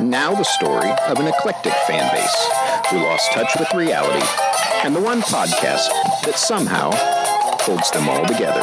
[0.00, 2.48] Now the story of an eclectic fan base
[2.90, 4.26] who lost touch with reality
[4.84, 5.88] and the one podcast
[6.22, 6.90] that somehow
[7.62, 8.60] holds them all together.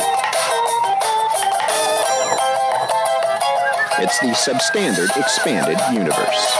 [3.98, 6.58] It's the Substandard Expanded Universe.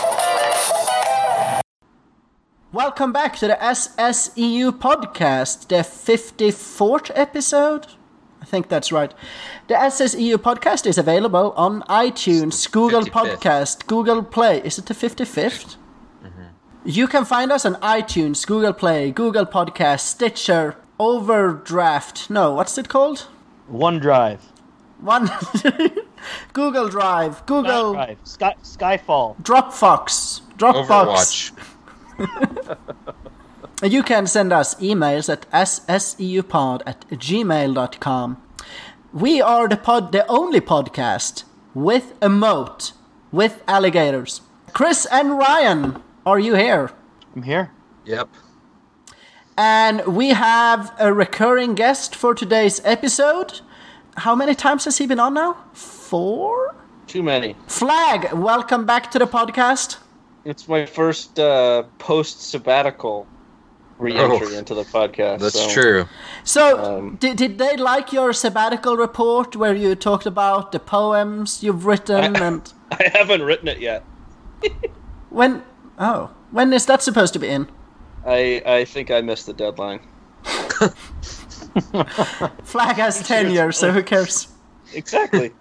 [2.71, 7.85] Welcome back to the SSEU podcast, the 54th episode.
[8.54, 9.11] I think that's right.
[9.67, 13.09] The SSEU podcast is available on iTunes, Google 55th.
[13.09, 14.61] Podcast, Google Play.
[14.63, 15.77] Is it the 55th?
[16.86, 22.29] You can find us on iTunes, Google Play, Google Podcast, Stitcher, Overdraft.
[22.29, 23.25] No, what's it called?
[23.71, 24.42] OneDrive.
[25.00, 25.31] One
[26.54, 28.20] Google Drive, Google Drive.
[28.23, 29.36] Sky, Skyfall.
[29.42, 31.54] Dropbox, Dropbox.
[32.20, 33.14] Overwatch.
[33.83, 38.42] You can send us emails at sseupod at gmail.com.
[39.13, 41.44] We are the pod, the only podcast
[41.75, 42.94] with a moat
[43.31, 44.41] with alligators.
[44.73, 46.89] Chris and Ryan, are you here?
[47.36, 47.72] I'm here.
[48.05, 48.30] Yep.
[49.55, 53.61] And we have a recurring guest for today's episode.
[54.17, 55.58] How many times has he been on now?
[55.73, 56.75] Four?
[57.05, 57.55] Too many.
[57.67, 59.98] Flag, welcome back to the podcast.
[60.44, 63.27] It's my first uh, post sabbatical
[64.04, 65.40] re-entry Oh, into the podcast.
[65.40, 66.06] That's so, true.
[66.44, 71.64] So, Um, did, did they like your sabbatical report where you talked about the poems
[71.64, 74.04] you've written I- and I haven't written it yet.
[75.30, 75.64] when?
[75.98, 77.68] Oh, when is that supposed to be in?
[78.26, 80.00] I I think I missed the deadline.
[82.64, 84.48] Flag has tenure, so who cares?
[84.94, 85.52] Exactly.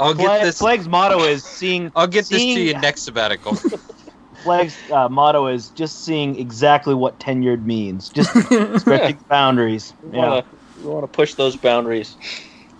[0.00, 0.58] I'll get Flag, this.
[0.58, 1.92] Flag's motto is seeing.
[1.94, 3.56] I'll get this to you next sabbatical.
[4.42, 8.08] Flag's uh, motto is just seeing exactly what tenured means.
[8.08, 8.30] Just
[8.80, 9.92] stretching boundaries.
[10.02, 10.28] We Yeah.
[10.28, 10.44] wanna
[10.82, 12.16] we wanna push those boundaries.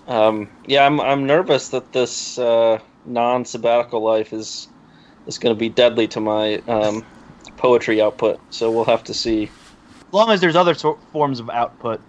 [0.06, 4.68] Um, yeah, I'm I'm nervous that this uh, non-sabbatical life is
[5.26, 7.04] is going to be deadly to my um,
[7.58, 8.40] poetry output.
[8.50, 9.44] So we'll have to see.
[9.44, 12.00] As long as there's other sor- forms of output.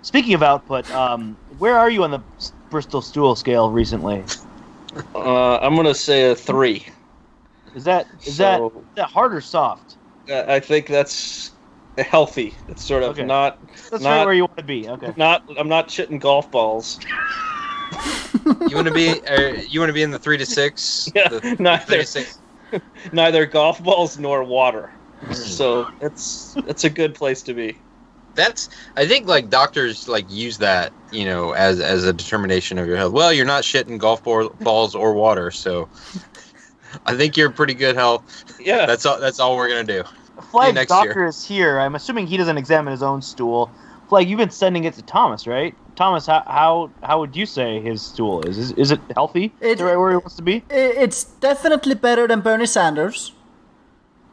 [0.00, 2.20] Speaking of output, um, where are you on the
[2.70, 4.22] Bristol Stool scale recently?
[5.14, 6.86] Uh, I'm going to say a three.
[7.74, 9.96] Is that is that So- is that hard or soft?
[10.30, 11.50] Uh, I think that's
[11.98, 12.54] healthy.
[12.68, 13.24] It's sort of Okay.
[13.24, 13.58] not
[13.90, 14.88] That's Not- right where you want to be.
[14.88, 15.12] Okay.
[15.16, 15.42] not.
[15.58, 16.98] I'm not shitting golf balls.
[18.68, 19.10] you want to be?
[19.26, 21.10] Uh, you want to be in the three to six?
[21.14, 22.38] Yeah, The three neither to six.
[23.12, 24.92] neither golf balls nor water.
[25.32, 27.78] So it's it's a good place to be.
[28.34, 28.68] That's.
[28.96, 32.96] I think like doctors like use that you know as as a determination of your
[32.96, 33.12] health.
[33.12, 35.88] Well, you're not shitting golf ball, balls or water, so
[37.06, 38.22] I think you're in pretty good health.
[38.60, 39.18] Yeah, That's all.
[39.20, 40.04] That's all we're gonna do.
[40.50, 41.26] Flag next doctor year.
[41.26, 41.78] is here.
[41.78, 43.70] I'm assuming he doesn't examine his own stool.
[44.08, 45.74] Flag, you've been sending it to Thomas, right?
[45.96, 48.58] Thomas, how how, how would you say his stool is?
[48.58, 49.52] Is, is it healthy?
[49.60, 50.62] It- Is it right where he wants to be?
[50.70, 53.32] It's definitely better than Bernie Sanders.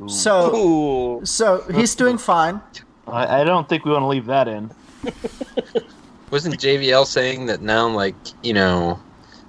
[0.07, 1.25] So, Ooh.
[1.25, 2.59] so he's doing fine.
[3.07, 4.71] I, I don't think we want to leave that in.
[6.31, 8.99] Wasn't JVL saying that now like you know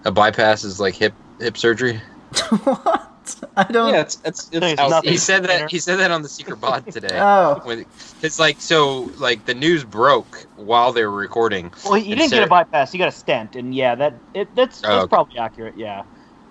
[0.04, 2.00] a bypass is like hip hip surgery?
[2.64, 3.08] what?
[3.56, 3.92] I don't.
[3.94, 5.70] Yeah, it's it's it's It's out- He said that.
[5.70, 7.18] He said that on the Secret Pod today.
[7.20, 7.86] Oh, When-
[8.22, 11.72] It's like so, like the news broke while they were recording.
[11.84, 12.90] Well, he, he didn't get a bypass.
[12.92, 15.08] He got a stent, and yeah, that it, that's Oh, okay.
[15.08, 15.76] probably accurate.
[15.76, 16.02] Yeah,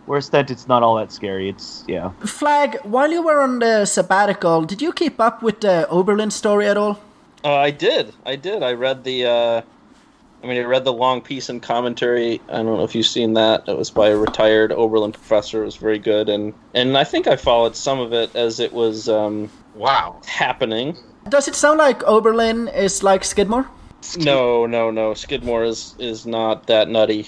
[0.06, 1.50] where a stent, it's not all that scary.
[1.50, 2.12] It's yeah.
[2.26, 2.80] Flag.
[2.84, 6.78] While you were on the sabbatical, did you keep up with the Oberlin story at
[6.78, 7.00] all?
[7.44, 8.14] Uh, I did.
[8.26, 8.64] I did.
[8.64, 9.26] I read the.
[9.26, 9.62] Uh,
[10.44, 12.42] I mean, I read the long piece and commentary.
[12.50, 13.64] I don't know if you've seen that.
[13.68, 15.62] It was by a retired Oberlin professor.
[15.62, 18.74] It was very good, and and I think I followed some of it as it
[18.74, 20.20] was um, Wow.
[20.26, 20.98] happening.
[21.30, 23.68] Does it sound like Oberlin is like Skidmore?
[24.18, 25.14] No, no, no.
[25.14, 27.28] Skidmore is is not that nutty.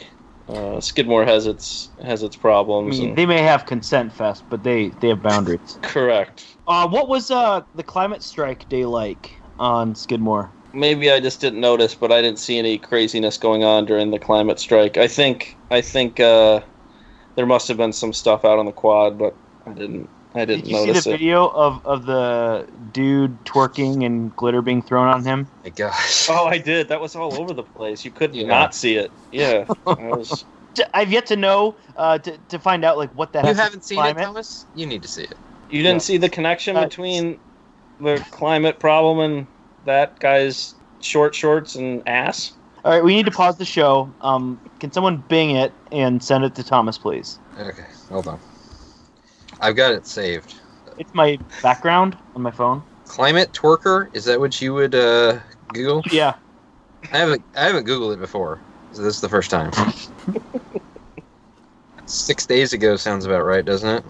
[0.50, 3.00] Uh, Skidmore has its has its I problems.
[3.00, 5.78] mean, and- they may have consent fest, but they they have boundaries.
[5.84, 6.46] correct.
[6.68, 10.50] Uh, what was uh the climate strike day like on Skidmore?
[10.74, 14.20] Maybe I just didn't notice, but I didn't see any craziness going on during the
[14.20, 14.98] climate strike.
[14.98, 16.62] I think I think uh,
[17.36, 20.68] there must have been some stuff out on the quad, but I didn't I didn't
[20.70, 20.88] notice.
[20.88, 21.18] Did you see the it.
[21.18, 25.48] video of, of the dude twerking and glitter being thrown on him?
[25.64, 26.28] My gosh.
[26.30, 26.88] Oh, I did.
[26.90, 28.04] That was all over the place.
[28.06, 28.48] You could Yeah.
[28.48, 29.14] not see it.
[29.32, 30.46] Yeah, I was.
[30.94, 33.44] I've yet to know uh, to, to find out like what that.
[33.44, 34.26] You has haven't with seen it, climate.
[34.26, 34.66] Thomas?
[34.74, 35.38] You need to see it.
[35.70, 36.06] You didn't Yeah.
[36.06, 37.40] see the connection Uh, between
[38.00, 39.48] the climate problem and
[39.86, 42.54] that guy's short shorts and ass.
[42.86, 44.12] All right, we need to pause the show.
[44.22, 47.40] Um, can someone bing it and send it to Thomas, please?
[47.58, 48.40] Okay, hold on.
[49.62, 50.56] I've got it saved.
[50.98, 52.84] It's my background on my phone.
[53.06, 54.14] Climate twerker?
[54.16, 55.40] Is that what you would uh,
[55.70, 56.04] Google?
[56.12, 56.36] Yeah.
[57.12, 58.60] I haven't I haven't Googled it before,
[58.92, 59.72] so this is the first time.
[62.06, 64.04] Six days ago sounds about right, doesn't it?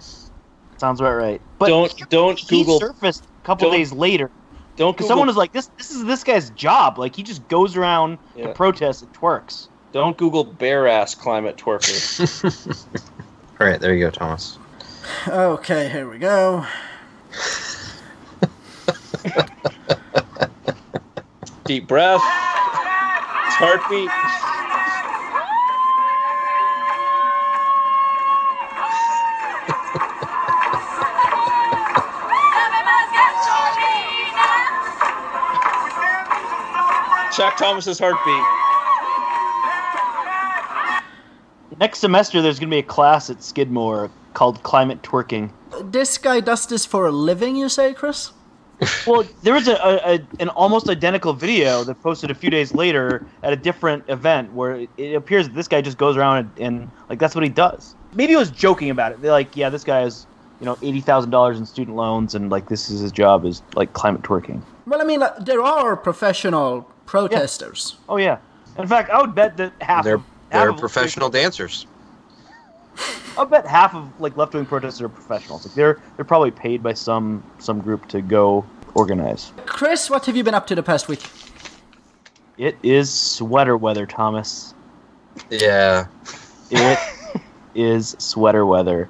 [0.78, 1.40] Sounds about right.
[1.58, 4.30] But Don't- he- don't he Google- surfaced a couple don't- days later
[4.76, 6.98] Don't because Google, someone was like, "This this is this guy's job.
[6.98, 8.48] Like he just goes around Yeah.
[8.48, 12.84] to protest and twerks." don't Google bare ass climate twerker.
[13.60, 14.58] All right, there you go, Thomas.
[15.28, 16.66] Okay, here we go.
[21.64, 22.20] Deep breath.
[22.20, 24.10] His heartbeat.
[37.36, 38.44] Jack Thomas's heartbeat.
[41.80, 45.50] Next semester, there's going to be a class at Skidmore called climate twerking.
[45.82, 48.32] This guy does this for a living, you say, Chris?
[49.06, 52.74] Well, there was a, a, a an almost identical video that posted a few days
[52.74, 56.38] later at a different event where it, it appears that this guy just goes around
[56.38, 57.94] and, and like that's what he does.
[58.14, 59.22] Maybe he was joking about it.
[59.22, 60.26] They're like, yeah, this guy has
[60.60, 63.62] you know eighty thousand dollars in student loans and like this is his job is
[63.76, 64.60] like climate twerking.
[64.86, 67.96] Well, I mean, uh, there are professional protesters.
[68.08, 68.38] Oh yeah.
[68.78, 71.86] In fact, I would bet that half They're of half they're of- professional dancers.
[73.38, 75.66] I'll bet half of like left wing protesters are professionals.
[75.66, 78.64] Like they're they're probably paid by some some group to go
[78.94, 79.52] organize.
[79.66, 81.22] Chris, what have you been up to the past week?
[82.56, 84.74] It is sweater weather, Thomas.
[85.50, 86.06] Yeah.
[86.70, 86.98] It
[87.74, 89.08] is sweater weather.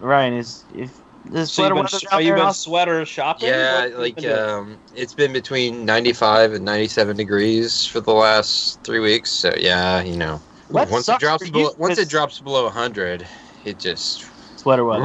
[0.00, 0.96] Ryan is if
[1.30, 3.48] this So you've sweater been, are you been sweater shopping?
[3.48, 8.82] Yeah, What like been um, it's been between 95 and 97 degrees for the last
[8.84, 9.30] three weeks.
[9.30, 10.40] So yeah, you know,
[10.70, 13.26] That once it drops below, you, once it 'cause- drops below 100,
[13.64, 14.26] it just
[14.56, 15.02] sweater weather.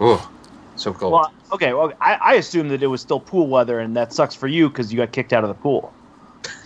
[0.00, 0.30] oh,
[0.76, 1.12] so cold.
[1.12, 1.72] Well, okay.
[1.74, 4.68] Well, I, I assume that it was still pool weather, and that sucks for you
[4.68, 5.92] because you got kicked out of the pool.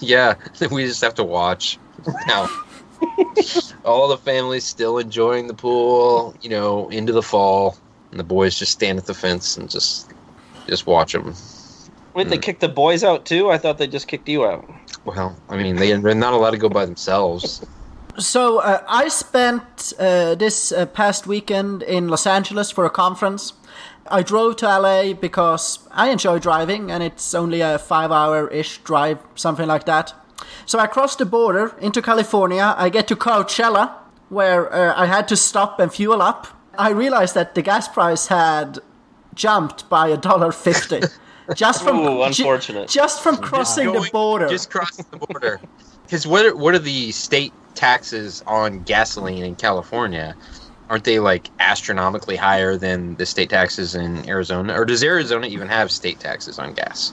[0.00, 0.34] Yeah,
[0.72, 1.78] we just have to watch
[2.26, 2.48] now.
[3.84, 7.76] All the family's still enjoying the pool, you know, into the fall,
[8.10, 10.12] and the boys just stand at the fence and just
[10.66, 11.34] just watch them.
[12.14, 13.50] Wait, they kicked the boys out too?
[13.50, 14.69] I thought they just kicked you out.
[15.05, 17.64] Well, I mean, they, they're not allowed to go by themselves.
[18.19, 23.52] So uh, I spent uh, this uh, past weekend in Los Angeles for a conference.
[24.11, 29.69] I drove to LA because I enjoy driving, and it's only a five-hour-ish drive, something
[29.69, 30.12] like that.
[30.66, 32.75] So I crossed the border into California.
[32.76, 33.93] I get to Coachella,
[34.28, 36.49] where uh, I had to stop and fuel up.
[36.78, 38.78] I realized that the gas price had
[39.34, 41.00] jumped by a dollar fifty,
[41.54, 44.48] just from Ooh, ju- just from crossing the Going- border.
[44.48, 45.60] Just crossing the border.
[46.04, 50.34] Because what are, what are the state taxes on gasoline in California?
[50.88, 54.72] Aren't they like astronomically higher than the state taxes in Arizona?
[54.80, 57.12] Or does Arizona even have state taxes on gas?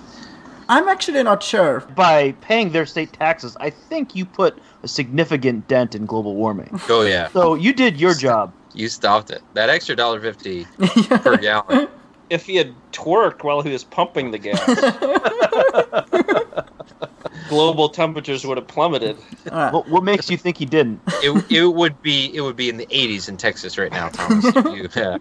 [0.69, 1.81] I'm actually not sure.
[1.93, 6.79] By paying their state taxes, I think you put a significant dent in global warming.
[6.87, 8.53] Oh yeah, So you did your job.
[8.75, 9.41] You stopped it.
[9.53, 10.65] That extra dollar fifty
[11.07, 11.87] per gallon.
[12.29, 14.59] If he had twerked while he was pumping the gas,
[17.49, 19.17] global temperatures would have plummeted.
[19.51, 19.73] All right.
[19.73, 21.01] What, what makes you think he didn't?
[21.23, 24.45] It, it would be it would be in the eighties in Texas right now, Thomas.
[24.55, 25.17] you- yeah.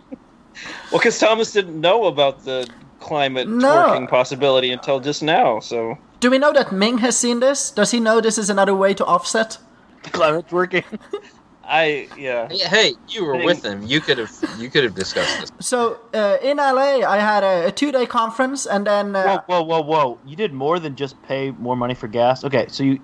[0.90, 2.68] Well, because Thomas didn't know about the
[3.00, 3.68] climate No.
[3.68, 5.58] twerking possibility until just now.
[5.60, 7.70] So Do we know that Ming has seen this?
[7.72, 9.58] Does he know this is another way to offset?
[10.12, 10.84] Climate working.
[11.66, 13.82] I, yeah, Hey, Hey, you were with him.
[13.82, 15.52] You could have you could have discussed this.
[15.60, 19.82] So uh, in LA, I had a, a two-day conference, and then uh, Whoa, whoa,
[19.82, 20.18] whoa, whoa!
[20.26, 22.44] You did more than just pay more money for gas.
[22.44, 23.00] Okay, so you,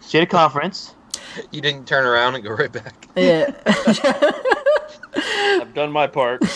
[0.00, 0.94] so you had a conference.
[1.50, 3.08] You didn't turn around and go right back.
[3.16, 3.50] yeah,
[5.60, 6.42] I've done my part.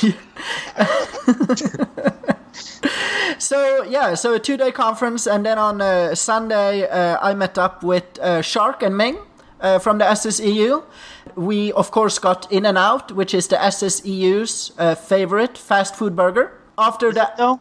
[3.39, 7.83] so yeah, so a two-day conference, and then on uh, Sunday, uh, I met up
[7.83, 9.19] with uh, Shark and Ming
[9.61, 10.85] uh, from the SSEU.
[11.49, 16.15] We of course got In and Out, which is the SSEU's uh, favorite fast food
[16.15, 16.53] burger.
[16.77, 17.61] After that, No,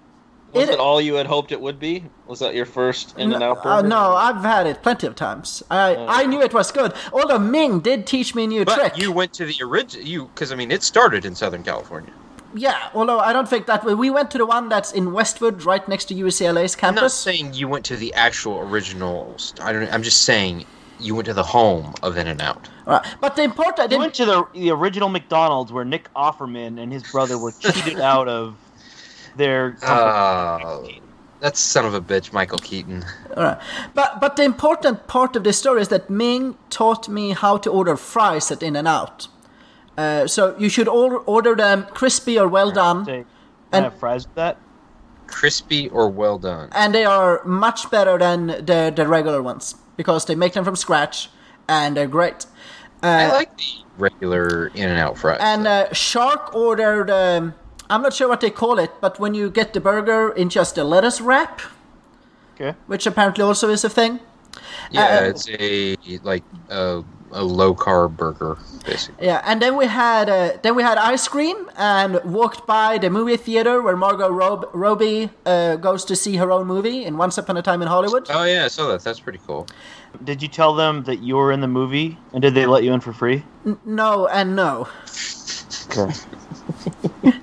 [0.53, 1.93] Was It- it, all you had hoped it would be?
[2.27, 3.88] Was that your first In and Out Uh, burger?
[3.88, 5.63] no, I've had it plenty of times.
[5.69, 5.86] I
[6.19, 6.91] I knew it was good.
[7.13, 8.98] Although Ming did teach me a new But trick.
[9.03, 12.12] you went to the original you because I mean it started in Southern California.
[12.65, 15.86] Yeah, although I don't think that we went to the one that's in Westwood, right
[15.93, 16.98] next to UCLA's campus.
[17.00, 19.17] I'm not saying you went to the actual original.
[19.67, 19.88] I don't.
[19.95, 20.65] I'm just saying
[21.00, 22.63] you went to the home of In and Out.
[22.89, 26.79] Alright, But the important, you the, went to the the original McDonald's where Nick Offerman
[26.81, 28.55] and his brother were cheated out of
[29.36, 29.77] their.
[29.84, 30.88] Uh,
[31.39, 33.05] that's son of a bitch, Michael Keaton.
[33.38, 33.60] alright.
[33.93, 37.69] but but the important part of the story is that Ming taught me how to
[37.69, 39.27] order fries at In and Out.
[39.98, 43.25] Uh, so you should order, order them crispy or well done, Say, And-
[43.72, 44.58] and have fries with that.
[45.27, 46.69] Crispy or well done.
[46.72, 50.75] and they are much better than the the regular ones because they make them from
[50.75, 51.29] scratch
[51.67, 52.48] and they're great.
[53.03, 53.63] I Uh, like the
[53.98, 55.39] regular in and out fries.
[55.41, 55.88] and though.
[55.89, 57.10] uh, Shark ordered.
[57.10, 57.53] Um,
[57.89, 60.77] I'm not sure what they call it, but when you get the burger in just
[60.77, 61.62] a lettuce wrap,
[62.56, 62.75] Okay.
[62.88, 64.20] which apparently also is a thing.
[64.91, 69.25] yeah, uh, it's a like a, a low carb burger, basically.
[69.25, 73.09] Yeah, and then we had uh, then we had ice cream and walked by the
[73.09, 77.38] movie theater where Margot Rob- Robbie uh, goes to see her own movie in Once
[77.38, 78.27] Upon a Time in Hollywood.
[78.29, 79.03] Oh yeah, I saw that.
[79.03, 79.67] That's pretty cool.
[80.24, 82.93] Did you tell them that you were in the movie, and did they let you
[82.93, 83.43] in for free?
[83.65, 84.88] N- no and no.
[85.89, 86.13] Okay.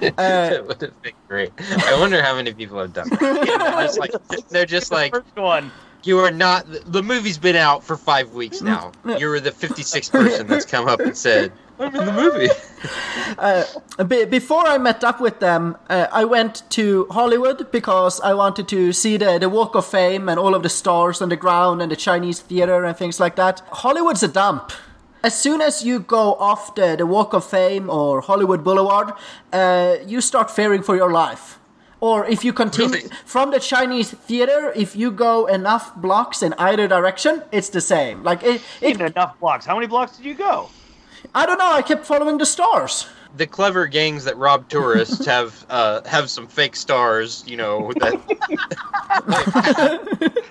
[0.16, 1.52] that would have been great.
[1.60, 3.20] I wonder how many people have done that.
[3.20, 5.70] they're just like, they're just like First one.
[6.04, 6.66] You are not.
[6.86, 8.92] The movie's been out for five weeks now.
[9.04, 12.48] You're the 56th person that's come up and said, "I'm in the movie."
[13.38, 13.64] Uh,
[14.08, 18.66] be- before I met up with them, uh, I went to Hollywood because I wanted
[18.68, 21.80] to see the, the Walk of Fame and all of the stars on the ground
[21.80, 23.62] and the Chinese theater and things like that.
[23.70, 24.72] Hollywood's a dump.
[25.22, 29.12] As soon as you go off the, the Walk of Fame or Hollywood Boulevard,
[29.52, 31.59] uh, you start fearing for your life.
[32.00, 33.10] Or if you continue Really?
[33.26, 38.22] from the Chinese theater, if you go enough blocks in either direction, it's the same.
[38.22, 39.66] Like it, it enough blocks.
[39.66, 40.70] How many blocks did you go?
[41.34, 41.70] I don't know.
[41.72, 43.06] I kept following the stars.
[43.36, 48.14] The clever gangs that rob tourists have uh, have some fake stars, you know, that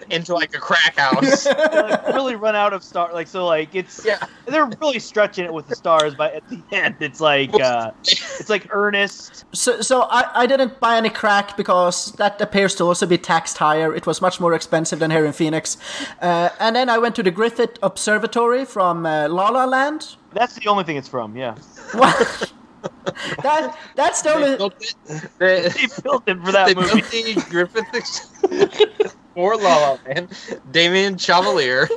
[0.09, 1.48] into like a crack house.
[1.79, 3.13] Like, really run out of star.
[3.13, 4.17] Like so, like it's Yeah.
[4.45, 6.15] they're really stretching it with the stars.
[6.15, 9.45] But at the end, it's like uh, it's like Ernest.
[9.53, 13.57] So, so I, I didn't buy any crack because that appears to also be taxed
[13.57, 13.93] higher.
[13.93, 15.77] It was much more expensive than here in Phoenix.
[16.21, 20.15] Uh, and then I went to the Griffith Observatory from uh, La La Land.
[20.33, 21.36] That's the only thing it's from.
[21.36, 21.55] Yeah,
[23.43, 24.57] that that's the They only.
[24.57, 24.95] built it.
[25.39, 27.01] They, they built it for that they movie.
[27.01, 30.29] built the Griffith for La La Land.
[30.71, 31.88] Damien Chevalier.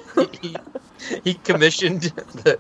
[0.41, 0.57] He,
[1.25, 2.59] he commissioned the.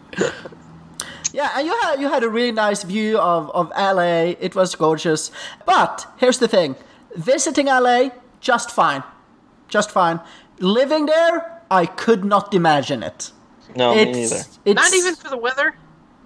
[1.32, 4.34] Yeah, and you had you had a really nice view of of LA.
[4.40, 5.30] It was gorgeous.
[5.64, 6.76] But here's the thing:
[7.16, 8.10] visiting LA,
[8.40, 9.02] just fine,
[9.68, 10.20] just fine.
[10.58, 13.32] Living there, I could not imagine it.
[13.74, 14.42] No, me neither.
[14.64, 15.74] it's Not even for the weather.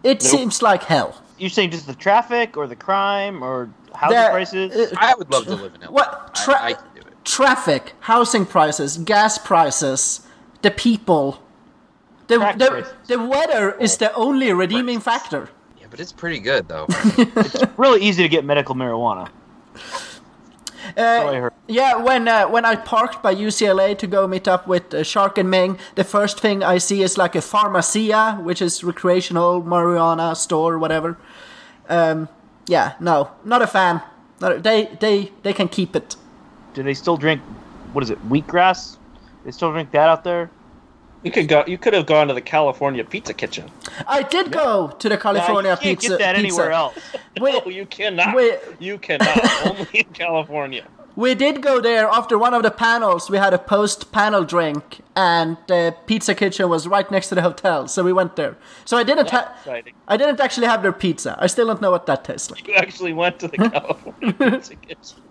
[0.02, 1.22] It seems like hell.
[1.38, 4.92] You're saying just the traffic or the crime or housing The- prices?
[4.92, 5.88] uh, I would love to live in LA.
[5.90, 7.24] What tra- I, I could do it.
[7.24, 10.26] traffic, housing prices, gas prices,
[10.62, 11.42] the people.
[12.28, 15.48] The, the, the weather is the only redeeming factor.
[15.80, 16.86] Yeah, but it's pretty good though.
[17.18, 19.28] It's really easy to get medical marijuana.
[20.96, 25.02] Uh, yeah, when uh, when I parked by UCLA to go meet up with uh,
[25.02, 29.62] Shark and Ming, the first thing I see is like a pharmacia, which is recreational
[29.62, 31.16] marijuana store, whatever.
[31.88, 32.28] Um,
[32.66, 34.02] yeah, no, not a fan.
[34.40, 36.16] Not, they they they can keep it.
[36.74, 37.40] Do they still drink?
[37.92, 38.18] What is it?
[38.28, 38.98] Wheatgrass?
[39.44, 40.50] They still drink that out there?
[41.22, 41.64] You could go.
[41.66, 43.70] You could have gone to the California Pizza Kitchen.
[44.06, 46.08] I did go to the California can't pizza.
[46.10, 46.46] get that pizza.
[46.62, 46.94] anywhere else.
[47.40, 48.34] No, you cannot.
[48.34, 49.38] we- You cannot.
[49.66, 50.84] Only in California.
[51.16, 53.28] We did go there after one of the panels.
[53.30, 57.42] We had a post panel drink, and the pizza kitchen was right next to the
[57.42, 58.56] hotel, so we went there.
[58.84, 59.94] So I didn't ha- Exciting.
[60.08, 61.34] I didn't actually have their pizza.
[61.40, 62.68] I still don't know what that tastes like.
[62.68, 65.22] You actually went to the California Pizza Kitchen.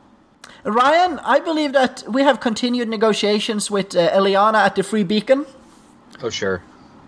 [0.63, 5.45] Ryan, I believe that we have continued negotiations with uh, Eliana at the Free Beacon,
[6.21, 6.61] oh sure.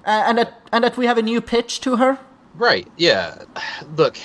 [0.05, 2.17] uh, and that and that we have a new pitch to her.
[2.55, 2.87] Right.
[2.97, 3.43] Yeah.
[3.95, 4.17] Look,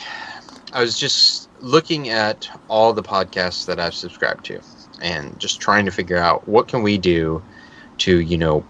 [0.73, 4.61] I was just looking at all the podcasts that I've subscribed to
[5.01, 7.43] and just trying to figure out what can we do
[7.99, 8.65] to, you know,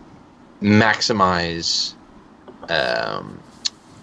[0.60, 1.94] maximize
[2.68, 3.40] um,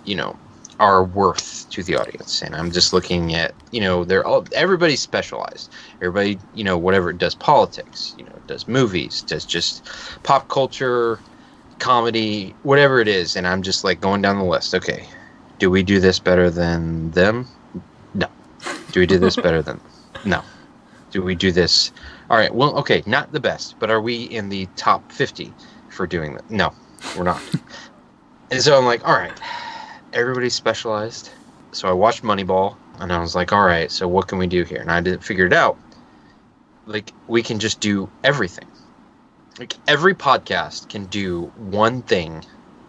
[0.06, 0.38] you know,
[0.80, 2.42] our worth to the audience.
[2.42, 5.72] And I'm just looking at, you know, they're all everybody's specialized.
[5.96, 9.86] Everybody, you know, whatever it does politics, you know, does movies, does just
[10.24, 11.20] pop culture,
[11.80, 14.76] comedy, whatever it is, and I'm just like going down the list.
[14.76, 15.08] Okay,
[15.58, 17.48] do we do this better than them?
[18.14, 18.28] No.
[18.92, 19.80] Do we do this better than?
[20.26, 20.44] No.
[21.12, 21.92] Do we do this?
[22.30, 22.54] All right.
[22.54, 25.52] Well, okay, not the best, but are we in the top 50
[25.90, 26.50] for doing that?
[26.50, 26.74] No,
[27.18, 27.42] we're not.
[28.52, 29.34] and so I'm like, all right,
[30.14, 31.32] everybody's specialized.
[31.72, 34.64] So I watched Moneyball, and I was like, all right, so what can we do
[34.64, 34.82] here?
[34.82, 35.78] And I didn't figure it out.
[36.86, 38.68] Like we can just do everything.
[39.60, 42.46] Like every podcast can do one thing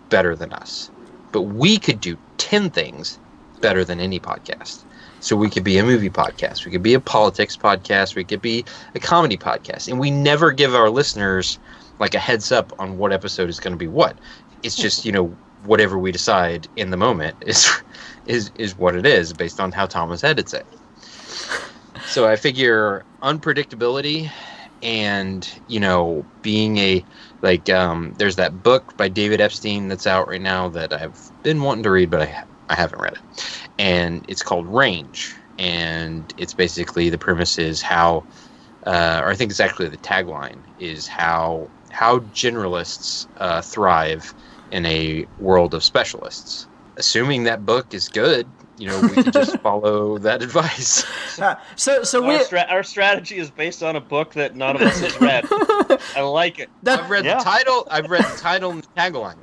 [0.09, 0.89] better than us,
[1.33, 3.19] but we could do 10 things
[3.61, 4.85] better than any podcast.
[5.19, 8.41] So we could be a movie podcast, we could be a politics podcast, we could
[8.41, 11.59] be a comedy podcast, and we never give our listeners
[11.99, 14.17] like a heads up on what episode is going to be what.
[14.63, 17.69] It's just, you know, whatever we decide in the moment is
[18.27, 20.67] is is what it is based on how Thomas edits it.
[22.07, 24.31] So I figure unpredictability
[24.83, 27.05] and, you know, being a
[27.43, 31.63] Like, um, there's that book by David Epstein that's out right now that I've been
[31.63, 36.55] wanting to read, but I I haven't read it, and it's called Range, and it's
[36.55, 38.27] basically the premise is how,
[38.87, 44.35] uh, or I think it's actually the tagline is how how generalists uh, thrive
[44.71, 46.70] in a world of specialists.
[47.01, 48.47] Assuming that book is good,
[48.79, 51.05] you know, we can just follow that advice.
[51.41, 54.77] Uh, so so we Our, stra- our strategy is based on a book that none
[54.77, 55.47] of us has read.
[56.15, 56.69] I like it.
[56.83, 57.39] that I've read Yeah.
[57.39, 57.89] the title.
[57.91, 59.39] I've read the title and the tagline.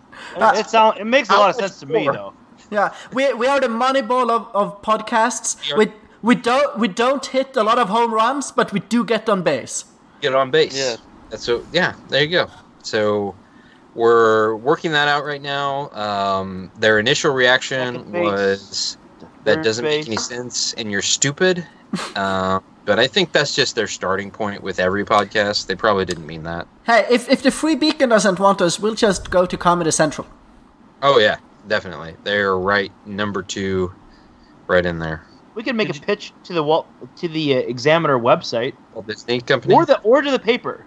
[0.59, 2.13] it sound it makes a lot of How much sense to me more?
[2.13, 2.33] though.
[2.69, 5.49] yeah we we are the Moneyball of, of podcasts.
[5.67, 5.77] Yeah.
[5.79, 5.85] We
[6.21, 9.41] we don't we don't hit a lot of home runs, but we do get on
[9.41, 9.85] base.
[10.21, 10.77] Get on base.
[10.77, 10.97] Yeah.
[11.31, 11.65] That's so.
[11.73, 12.45] Yeah, there you go.
[12.83, 13.33] So
[13.97, 15.89] we're working that out right now.
[15.89, 18.95] Um, their initial reaction was
[19.43, 21.65] that doesn't make any sense, and you're stupid.
[22.15, 25.65] um, but I think that's just their starting point with every podcast.
[25.65, 26.67] They probably didn't mean that.
[26.85, 30.27] Hey, if if the Free Beacon doesn't want us, we'll just go to Comedy Central.
[31.01, 31.37] Oh yeah,
[31.67, 32.15] definitely.
[32.23, 33.93] They're right number two,
[34.67, 35.25] right in there.
[35.55, 36.85] We could make a pitch to the Walt
[37.15, 39.73] to the uh, Examiner website Walt Disney Company.
[39.73, 40.85] or the or to the paper.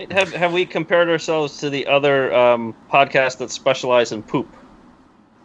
[0.00, 4.48] Wait, Have, have we compared ourselves to the other um, podcasts that specialize in poop?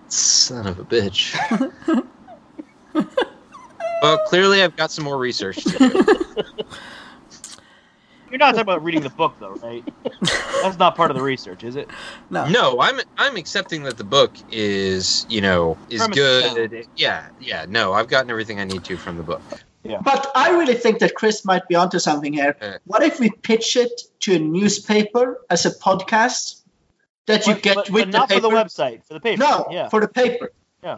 [0.07, 1.35] Son of a bitch.
[4.01, 5.87] well, clearly I've got some more research to do.
[8.31, 9.83] You're not talking about reading the book though, right?
[10.61, 11.89] That's not part of the research, is it?
[12.29, 12.47] No.
[12.47, 16.87] No, I'm I'm accepting that the book is you know is Premise is good.
[16.95, 17.65] Yeah, yeah.
[17.67, 19.41] No, I've gotten everything I need to from the book.
[20.03, 22.55] But I really think that Chris might be onto something here.
[22.59, 22.73] Uh.
[22.85, 26.61] What if we pitch it to a newspaper as a podcast
[27.27, 28.41] that you But- get but, with but the not paper?
[28.41, 29.39] for the website, for the paper.
[29.43, 30.51] No, yeah, for the paper.
[30.83, 30.97] Yeah,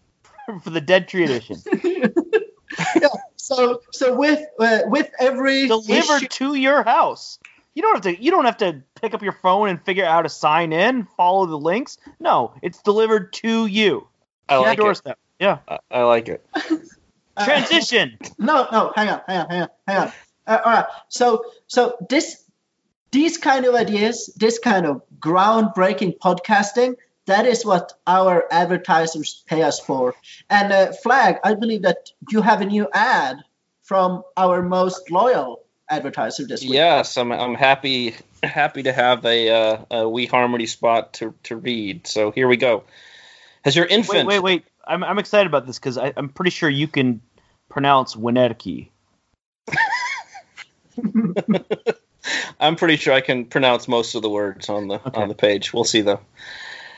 [0.62, 3.08] for the Dead Tree edition, yeah.
[3.36, 7.38] So, so with uh, with every delivered issue- to your house.
[7.74, 8.22] You don't have to.
[8.22, 11.06] You don't have to pick up your phone and figure out how to sign in,
[11.18, 11.98] follow the links.
[12.18, 14.08] No, it's delivered to you.
[14.48, 14.62] I Your
[14.94, 15.18] like it.
[15.38, 15.58] Yeah.
[15.68, 16.46] I, I like it.
[17.36, 18.18] uh, Transition.
[18.38, 20.12] No, no, hang on, hang on, hang on, hang on.
[20.46, 20.86] Uh, all right.
[21.08, 22.42] So, so this,
[23.10, 29.62] these kind of ideas, this kind of groundbreaking podcasting, that is what our advertisers pay
[29.62, 30.14] us for.
[30.48, 33.38] And uh, Flag, I believe that you have a new ad
[33.82, 36.74] from our most loyal advertiser this week.
[36.74, 41.56] Yes, I'm, I'm happy happy to have a, uh, a We Harmony spot to, to
[41.56, 42.06] read.
[42.06, 42.84] So here we go.
[43.64, 44.64] Has your wait, infant wait, wait.
[44.86, 47.20] I'm I'm excited about this because I'm pretty sure you can
[47.68, 48.88] pronounce Winnetka.
[52.58, 55.20] I'm pretty sure I can pronounce most of the words on the Okay.
[55.20, 55.72] on the page.
[55.72, 56.20] We'll see though.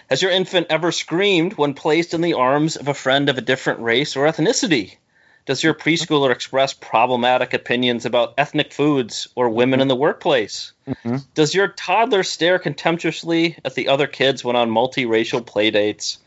[0.09, 3.43] Has your infant ever screamed when placed in the arms of a friend of a
[3.43, 4.97] different race or ethnicity?
[5.45, 10.73] Does your preschooler express problematic opinions about ethnic foods or women in the workplace?
[10.87, 11.25] Mhm.
[11.35, 16.19] Does your toddler stare contemptuously at the other kids when on multiracial playdates?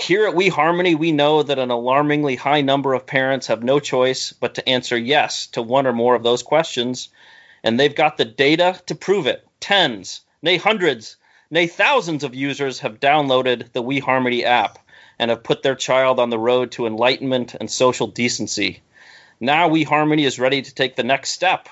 [0.00, 3.78] Here at We Harmony, we know that an alarmingly high number of parents have no
[3.78, 7.10] choice but to answer yes to one or more of those questions,
[7.62, 9.46] and they've got the data to prove it.
[9.60, 11.16] Tens, nay hundreds,
[11.50, 14.78] nay thousands of users have downloaded the We Harmony app
[15.18, 18.80] and have put their child on the road to enlightenment and social decency.
[19.38, 21.68] Now We Harmony is ready to take the next step.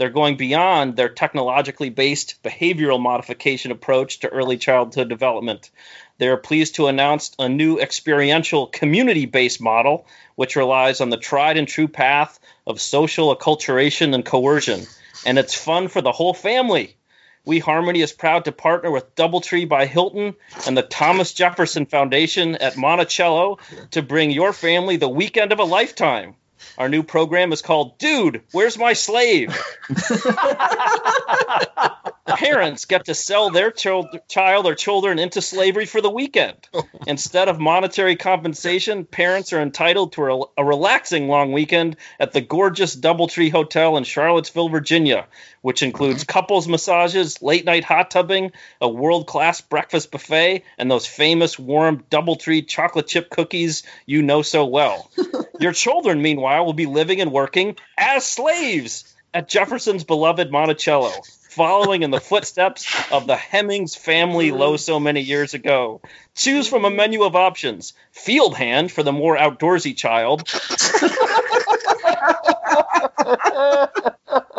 [0.00, 5.70] They're going beyond their technologically based behavioral modification approach to early childhood development.
[6.16, 11.18] They are pleased to announce a new experiential community based model, which relies on the
[11.18, 14.86] tried and true path of social acculturation and coercion.
[15.26, 16.96] And it's fun for the whole family.
[17.44, 20.34] We Harmony is proud to partner with Doubletree by Hilton
[20.66, 23.58] and the Thomas Jefferson Foundation at Monticello
[23.90, 26.36] to bring your family the weekend of a lifetime.
[26.78, 29.56] Our new program is called Dude, Where's My Slave?
[32.26, 36.68] Parents get to sell their chil- child or children into slavery for the weekend.
[37.06, 42.40] Instead of monetary compensation, parents are entitled to a, a relaxing long weekend at the
[42.40, 45.26] gorgeous Doubletree Hotel in Charlottesville, Virginia,
[45.62, 51.06] which includes couples massages, late night hot tubbing, a world class breakfast buffet, and those
[51.06, 55.10] famous warm Doubletree chocolate chip cookies you know so well.
[55.58, 61.12] Your children, meanwhile, will be living and working as slaves at Jefferson's beloved Monticello,
[61.50, 66.00] following in the footsteps of the Hemings family low so many years ago.
[66.36, 70.48] Choose from a menu of options field hand for the more outdoorsy child,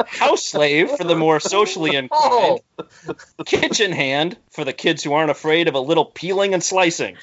[0.07, 1.99] house slave for the more socially oh.
[1.99, 2.59] inclined,
[3.45, 7.15] kitchen hand for the kids who aren't afraid of a little peeling and slicing.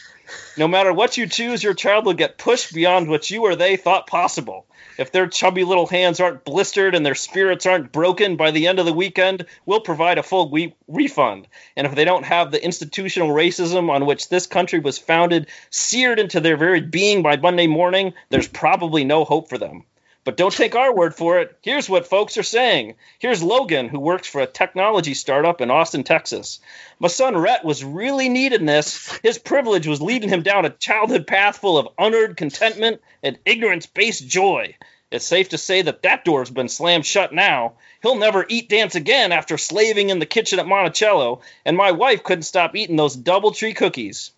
[0.57, 3.77] No matter what you choose, your child will get pushed beyond what you or they
[3.77, 4.67] thought possible.
[4.99, 8.81] If their chubby little hands aren't blistered and their spirits aren't broken by the end
[8.81, 11.47] of the weekend, we'll provide a full we- refund.
[11.77, 16.19] And if they don't have the institutional racism on which this country was founded seared
[16.19, 19.85] into their very being by Monday morning, there's probably no hope for them.
[20.29, 21.57] But don't take our word for it.
[21.63, 22.97] Here's what folks are saying.
[23.19, 26.61] Here's Logan, who works for a technology startup in Austin, Texas.
[26.99, 29.19] My son Rhett was really needing this.
[29.23, 33.87] His privilege was leading him down a childhood path full of unearned contentment and ignorance
[33.87, 34.77] based joy.
[35.11, 37.77] It's safe to say that that door's been slammed shut now.
[38.03, 42.23] He'll never eat dance again after slaving in the kitchen at Monticello, and my wife
[42.23, 44.33] couldn't stop eating those Doubletree cookies.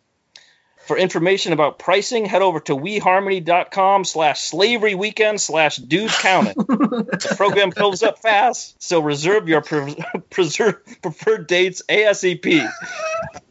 [0.91, 6.57] For information about pricing, head over to weharmony.com slash slavery weekend slash dude counted.
[6.57, 9.97] the program fills up fast, so reserve your pre-
[10.31, 12.69] preserve, preferred dates ASAP.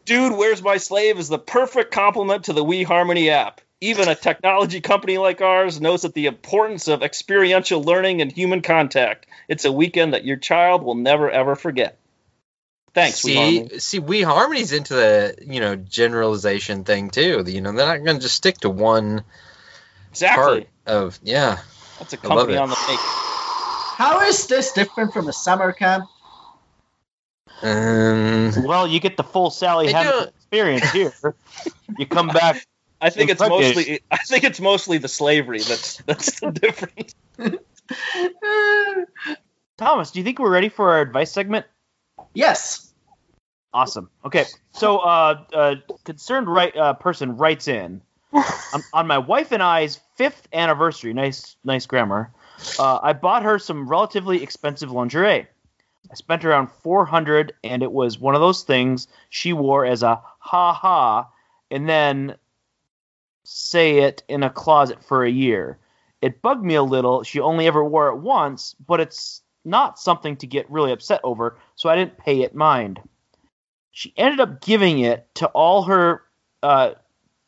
[0.04, 3.62] Dude, Where's My Slave is the perfect complement to the We Harmony app.
[3.80, 8.62] Even a technology company like ours knows that the importance of experiential learning and human
[8.62, 9.28] contact.
[9.47, 11.97] It's a weekend that your child will never ever forget.
[12.93, 13.80] Thanks, see, Harmony.
[13.80, 17.43] see, we harmony's into the you know generalization thing too.
[17.45, 19.23] You know, they're not going to just stick to one
[20.12, 20.43] Exactly.
[20.43, 21.60] part of yeah.
[21.99, 22.99] That's a I love company on the make.
[22.99, 26.06] How is this different from a summer camp?
[27.62, 31.13] Um, Well, you get the full Sally They Hamilton experience here.
[31.97, 32.65] You come back.
[33.02, 33.75] I think it's Impregnated.
[33.78, 37.15] mostly I think it's mostly the slavery that's that's the difference.
[39.78, 41.65] Thomas, do you think we're ready for our advice segment?
[42.33, 42.93] Yes.
[43.73, 44.09] Awesome.
[44.25, 48.01] Okay, so uh, uh concerned right uh, person writes in
[48.33, 51.13] on, on my wife and I's fifth anniversary.
[51.13, 52.31] Nice, nice grammar.
[52.77, 55.47] Uh, I bought her some relatively expensive lingerie.
[56.11, 60.01] I spent around four hundred, and it was one of those things she wore as
[60.01, 61.29] a ha ha,
[61.69, 62.35] and then
[63.43, 65.77] say it in a closet for a year.
[66.21, 67.23] It bugged me a little.
[67.23, 71.58] She only ever wore it once, but it's not something to get really upset over,
[71.76, 73.02] so I didn't pay it mind.
[73.91, 76.24] She ended up giving it to all her
[76.63, 76.91] uh,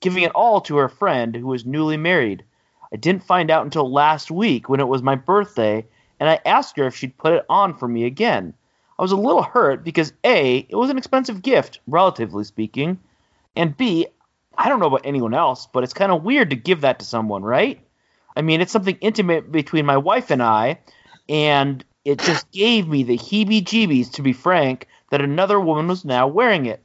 [0.01, 2.43] giving it all to her friend who was newly married.
[2.91, 5.85] I didn't find out until last week when it was my birthday
[6.19, 8.53] and i asked her if she'd put it on for me again.
[8.99, 12.99] I was a little hurt because a it was an expensive gift relatively speaking
[13.55, 14.07] and b
[14.57, 17.05] i don't know about anyone else but it's kind of weird to give that to
[17.05, 17.81] someone right?
[18.35, 20.79] I mean it's something intimate between my wife and i
[21.29, 26.03] and it just gave me the heebie jeebies to be frank that another woman was
[26.03, 26.81] now wearing it.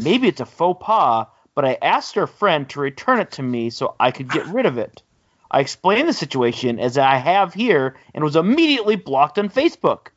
[0.00, 3.70] Maybe it's a faux pas, but I asked her friend to return it to me
[3.70, 5.02] so I could get rid of it.
[5.50, 10.08] I explained the situation as I have here and was immediately blocked on Facebook.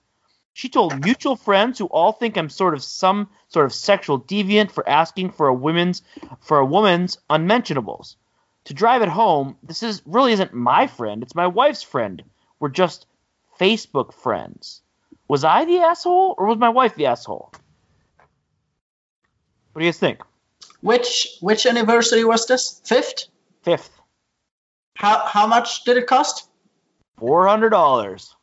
[0.53, 4.71] She told mutual friends who all think I'm sort of some sort of sexual deviant
[4.71, 6.03] for asking for a woman's
[6.41, 8.17] for a woman's unmentionables.
[8.65, 12.21] To drive it home, this is really isn't my friend, it's my wife's friend.
[12.59, 13.07] We're just
[13.61, 14.81] Facebook friends.
[15.27, 17.51] Was I the asshole or was my wife the asshole?
[19.71, 20.19] What do you guys think?
[20.81, 22.81] Which which anniversary was this?
[22.83, 23.27] Fifth.
[23.63, 23.91] Fifth,
[24.95, 26.49] How how much did it cost?
[27.17, 28.35] four hundred dollars.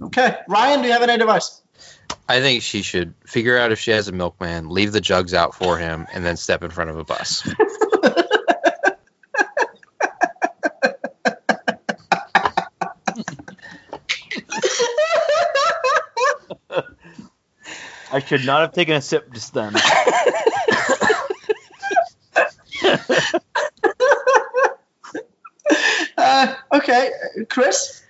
[0.00, 1.60] Okay, Ryan, do you have any advice?
[2.28, 5.56] I think she should figure out if she has a milkman, leave the jugs out
[5.56, 7.42] for him, and then step in front of a bus.
[18.12, 19.74] I should not have taken a sip just then.
[26.16, 27.10] Uh, okay,
[27.48, 28.02] Chris.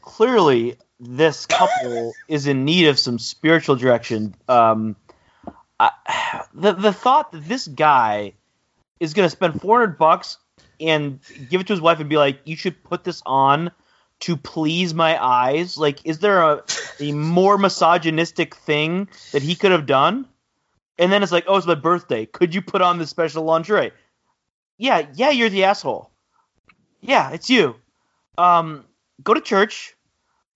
[0.00, 4.34] Clearly, this couple is in need of some spiritual direction.
[4.48, 4.96] Um,
[5.78, 5.90] I,
[6.54, 8.34] the the thought that this guy
[8.98, 10.38] is going to spend four hundred bucks
[10.80, 13.70] and give it to his wife and be like, "You should put this on
[14.20, 16.64] to please my eyes." Like, is there a
[16.98, 20.26] a more misogynistic thing that he could have done?
[20.98, 22.26] And then it's like, "Oh, it's my birthday.
[22.26, 23.92] Could you put on this special lingerie?"
[24.78, 26.10] Yeah, yeah, you're the asshole.
[27.00, 27.76] Yeah, it's you.
[28.38, 28.84] Um,
[29.22, 29.96] go to church,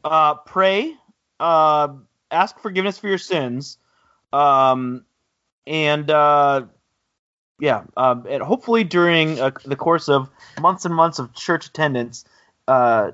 [0.05, 0.94] uh, pray,
[1.40, 1.88] uh,
[2.31, 3.79] ask forgiveness for your sins,
[4.33, 5.05] um,
[5.66, 6.62] and uh,
[7.59, 12.24] yeah, um, and hopefully during uh, the course of months and months of church attendance,
[12.68, 13.12] uh,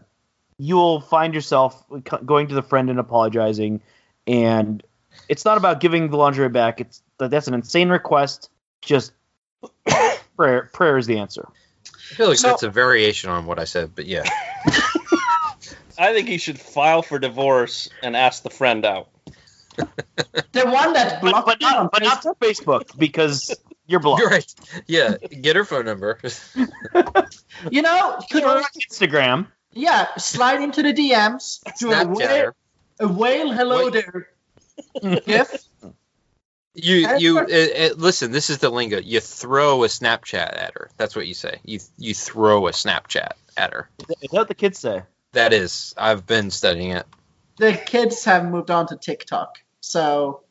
[0.60, 1.82] you'll find yourself
[2.26, 3.80] going to the friend and apologizing.
[4.26, 4.82] And
[5.28, 6.80] it's not about giving the lingerie back.
[6.82, 8.50] It's that's an insane request.
[8.82, 9.12] Just
[10.36, 10.68] prayer.
[10.72, 11.48] Prayer is the answer.
[11.86, 14.24] I feel like So- that's a variation on what I said, but yeah.
[15.98, 19.08] I think he should file for divorce and ask the friend out.
[20.52, 22.40] The one that blocked but you on not but not Facebook.
[22.88, 23.54] Facebook because
[23.86, 24.20] You're blocked.
[24.20, 24.54] You're right.
[24.86, 26.18] Yeah, get her phone number.
[27.70, 29.46] You know, could Or Instagram.
[29.72, 31.60] Yeah, slide into the DMs.
[31.78, 32.52] Do a whale,
[32.98, 33.92] a whale hello Wait.
[33.92, 34.28] there.
[35.26, 35.64] GIF.
[36.74, 38.32] You you uh, uh, listen.
[38.32, 38.98] This is the lingo.
[38.98, 40.90] You throw a Snapchat at her.
[40.96, 41.58] That's what you say.
[41.64, 43.90] You you throw a Snapchat at her.
[43.98, 45.02] Is that what the kids say?
[45.32, 45.94] That is.
[45.96, 47.06] I've been studying it.
[47.58, 50.42] The kids have moved on to TikTok, so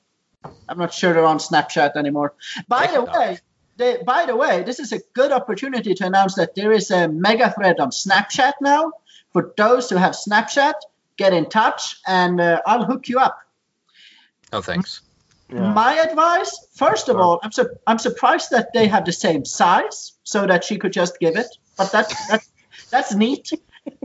[0.67, 2.33] I'm not sure they're on Snapchat anymore.
[2.67, 3.39] By the way,
[3.77, 7.07] they, by the way, this is a good opportunity to announce that there is a
[7.07, 8.91] mega thread on Snapchat now.
[9.33, 10.73] For those who have Snapchat,
[11.17, 13.39] get in touch and uh, I'll hook you up.
[14.51, 15.01] Oh, thanks.
[15.51, 15.73] Yeah.
[15.73, 20.13] My advice, first of all, I'm su- I'm surprised that they have the same size,
[20.23, 21.47] so that she could just give it.
[21.75, 22.49] But that's that's
[22.91, 23.51] that's neat.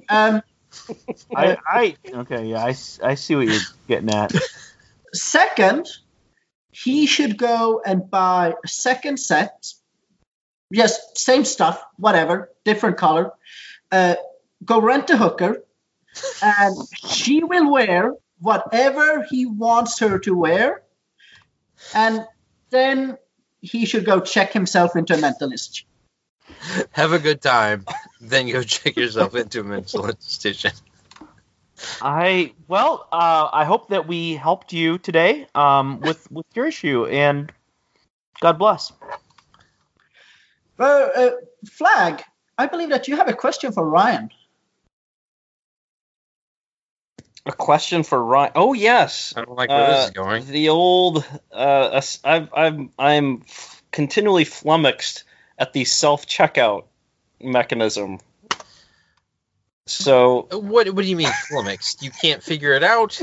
[0.08, 0.42] Um,
[1.36, 4.32] I, I okay, yeah, I, I see what you're getting at.
[5.12, 5.86] second,
[6.70, 9.72] he should go and buy a second set.
[10.70, 13.32] Yes, same stuff, whatever, different color.
[13.92, 14.16] Uh,
[14.64, 15.64] go rent a hooker,
[16.42, 20.82] and she will wear whatever he wants her to wear,
[21.94, 22.26] and
[22.70, 23.16] then
[23.60, 25.88] he should go check himself into a mental institution.
[26.90, 27.86] Have a good time.
[28.20, 30.72] then go check yourself into a mental institution.
[32.00, 37.06] I well, uh, I hope that we helped you today um, with with your issue,
[37.06, 37.52] and
[38.40, 38.92] God bless.
[40.78, 41.30] Uh, uh,
[41.66, 42.22] Flag,
[42.58, 44.30] I believe that you have a question for Ryan.
[47.46, 48.52] A question for Ryan.
[48.54, 50.46] Oh yes, I don't like where this Uh, is going.
[50.46, 51.24] the old.
[51.52, 53.42] Uh, I've, I'm I'm
[53.92, 55.24] continually flummoxed
[55.58, 56.84] at the self checkout
[57.40, 58.18] mechanism.
[59.86, 62.02] So What what do you mean flummoxed?
[62.02, 63.20] You can't figure it out?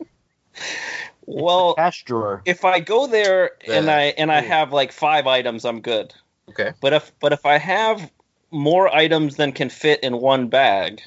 [1.26, 2.42] well, Cash drawer.
[2.44, 6.14] if I go there and I and I have like five items, I'm good.
[6.50, 6.72] Okay.
[6.80, 8.10] But if but if I have
[8.50, 11.02] more items than can fit in one bag,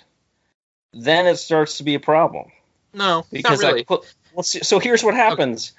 [0.93, 2.51] then it starts to be a problem
[2.93, 3.82] No, because not really.
[3.82, 4.13] I put.
[4.34, 5.73] Well, so here's what happens: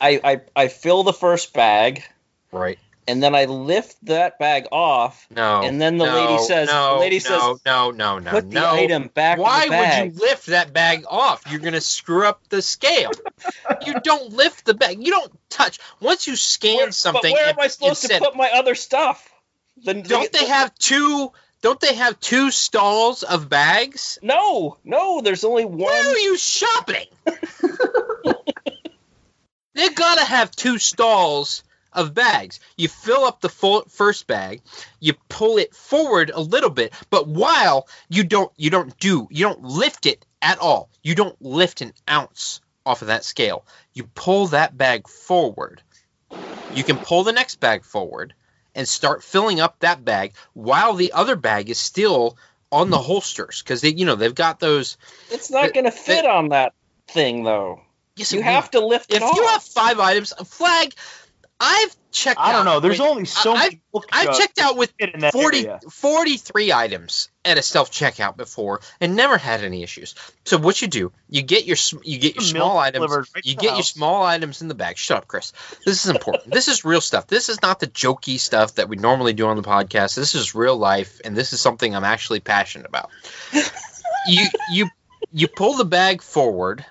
[0.00, 2.02] I, I I fill the first bag,
[2.52, 2.78] right.
[3.06, 5.62] and then I lift that bag off, No.
[5.62, 8.48] And then the no, lady says- no, the lady no, says, no, no, no, put
[8.50, 8.70] the no.
[8.72, 10.04] item back Why in the bag.
[10.12, 11.42] would you lift that bag off?
[11.50, 13.10] You're gonna screw up the scale.
[13.86, 14.98] you don't lift the bag.
[15.04, 15.78] You don't touch.
[16.00, 18.36] Once you scan Where- something, but where and- am I supposed and to said- put
[18.36, 19.30] my other stuff?
[19.84, 21.30] Then Don't they have two?
[21.60, 24.18] Don't they have two stalls of bags?
[24.22, 25.20] No, no.
[25.20, 25.78] There's only one.
[25.78, 27.06] Where are you shopping?
[29.74, 32.60] they gotta have two stalls of bags.
[32.76, 34.62] You fill up the full first bag,
[35.00, 39.44] you pull it forward a little bit, but while you don't you don't do you
[39.44, 40.90] don't lift it at all.
[41.02, 43.64] You don't lift an ounce off of that scale.
[43.94, 45.82] You pull that bag forward.
[46.72, 48.34] You can pull the next bag forward
[48.78, 52.38] and start filling up that bag while the other bag is still
[52.70, 54.96] on the holsters because they you know they've got those
[55.30, 56.74] It's not going to fit on that
[57.08, 57.80] thing, though.
[58.16, 59.36] yes You have to lift if it off.
[59.36, 60.94] you have five items, a flag.
[61.60, 62.38] I've checked.
[62.38, 62.80] I don't out know.
[62.80, 63.80] There's with- only so I- many.
[64.12, 69.16] I've checked out with in that 40, 43 items at a self checkout before and
[69.16, 70.14] never had any issues.
[70.44, 73.74] So what you do, you get your you get your small items, right you get
[73.74, 74.98] your small items in the bag.
[74.98, 75.52] Shut up, Chris.
[75.84, 76.52] This is important.
[76.54, 77.26] this is real stuff.
[77.26, 80.14] This is not the jokey stuff that we normally do on the podcast.
[80.14, 83.10] This is real life, and this is something I'm actually passionate about.
[84.28, 84.88] you you
[85.32, 86.84] you pull the bag forward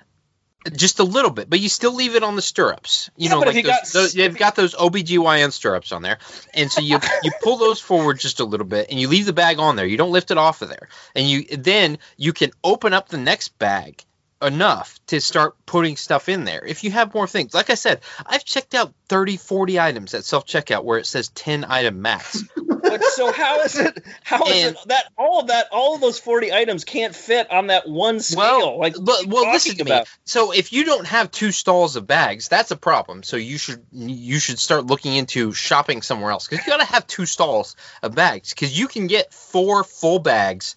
[0.76, 3.10] just a little bit, but you still leave it on the stirrups.
[3.16, 6.18] You Yeah, know, like those, got- those, they've got those OBGYN stirrups on there.
[6.54, 9.34] And so you you pull those forward just a little bit and you leave the
[9.34, 9.86] bag on there.
[9.86, 10.90] You don't lift it off of there.
[11.16, 14.04] And you then you can open up the next bag
[14.42, 16.64] enough to start putting stuff in there.
[16.66, 17.54] If you have more things.
[17.56, 21.64] Like I said, I've checked out 30, 40 items at self-checkout where it says 10
[21.66, 22.44] item max.
[22.90, 24.04] But so how is it?
[24.24, 27.52] How is And- it that all of that, all of those forty items can't fit
[27.52, 28.38] on that one scale?
[28.38, 30.04] Well, like, but what are you well, listen to me.
[30.26, 33.24] So if you don't have two stalls of bags, that's a problem.
[33.24, 36.92] So you should you should start looking into shopping somewhere else because you got to
[36.94, 40.76] have two stalls of bags because you can get four full bags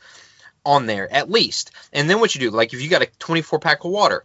[0.64, 1.70] on there at least.
[1.92, 4.24] And then what you do, like if you got a 24 pack of water,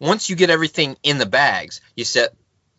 [0.00, 2.34] once you get everything in the bags, you set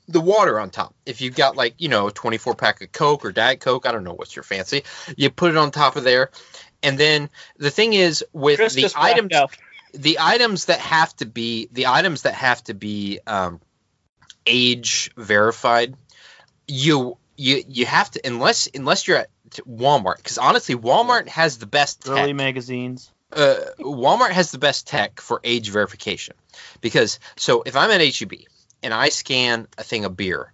[0.08, 0.94] the water on top.
[1.06, 3.92] If you've got like, you know, a 24 pack of Coke or Diet Coke, I
[3.92, 4.84] don't know what's your fancy,
[5.18, 6.32] you put it on top of there.
[6.84, 9.56] And then the thing is with Chris the items out.
[9.94, 13.60] the items that have to be the items that have to be um,
[14.46, 15.96] age verified
[16.68, 19.30] you you you have to unless unless you're at
[19.68, 22.36] Walmart because honestly Walmart has the best Early tech.
[22.36, 23.12] magazines.
[23.32, 26.36] Uh, Walmart has the best tech for age verification
[26.82, 28.34] because so if I'm at HEB
[28.86, 30.54] and I scan a thing of beer.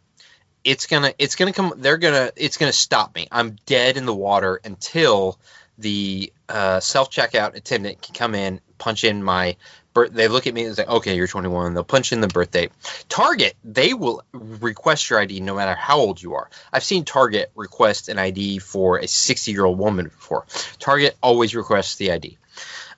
[0.64, 3.28] It's gonna it's gonna come they're gonna it's gonna stop me.
[3.32, 5.38] I'm dead in the water until
[5.78, 9.58] the uh, self checkout attendant can come in punch in my
[9.94, 12.52] birth they look at me and say okay you're 21 they'll punch in the birth
[12.52, 12.72] date.
[13.10, 16.50] Target they will request your id no matter how old you are.
[16.72, 20.46] I've seen target request an id for a 60 year old woman before.
[20.80, 22.38] Target always requests the id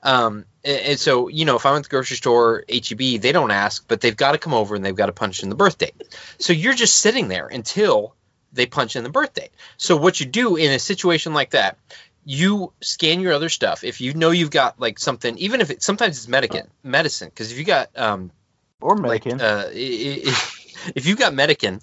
[0.04, 3.86] um, and, so, you know, if I'm at the grocery store, HEB, they don't ask,
[3.88, 5.96] but they've got to come over and they've got to punch in the birth date.
[6.40, 8.16] So you're just sitting there until
[8.54, 9.52] they punch in the birth date.
[9.78, 11.78] So what you do in a situation like that,
[12.26, 13.84] you scan your other stuff.
[13.84, 17.52] If you know you've got like something, even if it sometimes it's medicine, medicine, because
[17.52, 18.32] if you got um
[18.80, 19.42] Or like Medican.
[19.42, 21.82] uh, if you've got Medican,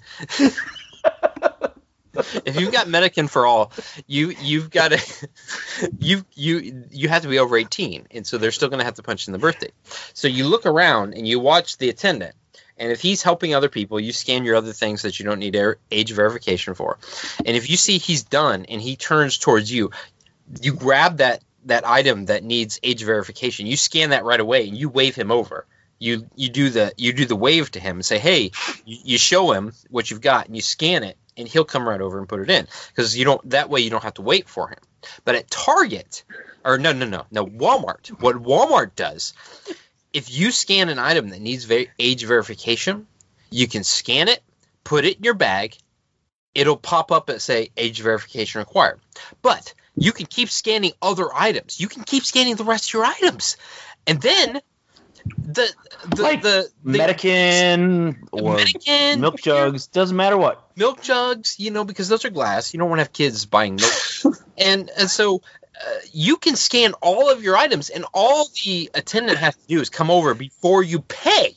[2.13, 3.71] if you've got Medican for all,
[4.07, 5.29] you you've got to
[5.99, 8.95] you you you have to be over 18, and so they're still going to have
[8.95, 9.71] to punch in the birthday.
[10.13, 12.35] So you look around and you watch the attendant,
[12.77, 15.57] and if he's helping other people, you scan your other things that you don't need
[15.91, 16.97] age verification for,
[17.45, 19.91] and if you see he's done and he turns towards you,
[20.61, 24.77] you grab that that item that needs age verification, you scan that right away, and
[24.77, 25.65] you wave him over.
[25.99, 28.51] You you do the you do the wave to him and say hey
[28.85, 32.01] you, you show him what you've got and you scan it and he'll come right
[32.01, 32.67] over and put it in.
[32.89, 34.79] Because you don't that way you don't have to wait for him.
[35.25, 36.23] But at target
[36.63, 38.07] or no no no no walmart.
[38.21, 39.33] What walmart does
[40.13, 43.07] if you scan an item that needs va- age verification
[43.49, 44.41] you can scan it
[44.83, 45.75] put it in your bag
[46.53, 48.99] it'll pop up and say age verification required.
[49.41, 51.79] But you can keep scanning other items.
[51.79, 53.57] You can keep scanning the rest of your items.
[54.07, 54.61] And then
[55.37, 55.69] the
[56.15, 60.71] the Like the, the Medican or Medican, milk jugs, doesn't matter what.
[60.75, 62.73] milk jugs, you know, because those are glass.
[62.73, 64.35] You don't want to have kids buying milk.
[64.57, 65.41] and and so
[65.75, 69.81] uh, you can scan all of your items, and all the attendant has to do
[69.81, 71.55] is come over before you pay,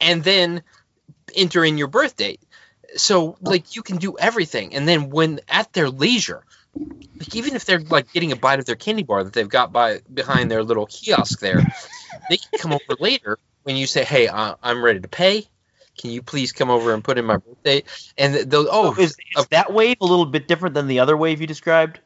[0.00, 0.62] and then
[1.34, 2.40] enter in your birth date.
[2.96, 6.44] So like you can do everything, and then when at their leisure.
[7.18, 9.72] Like even if they're like getting a bite of their candy bar that they've got
[9.72, 11.60] by behind their little kiosk there,
[12.28, 15.46] they can come over later when you say, "Hey, uh, I'm ready to pay.
[15.98, 17.82] Can you please come over and put in my birthday?"
[18.16, 21.40] And they'll, oh, is, is that wave a little bit different than the other wave
[21.40, 22.00] you described,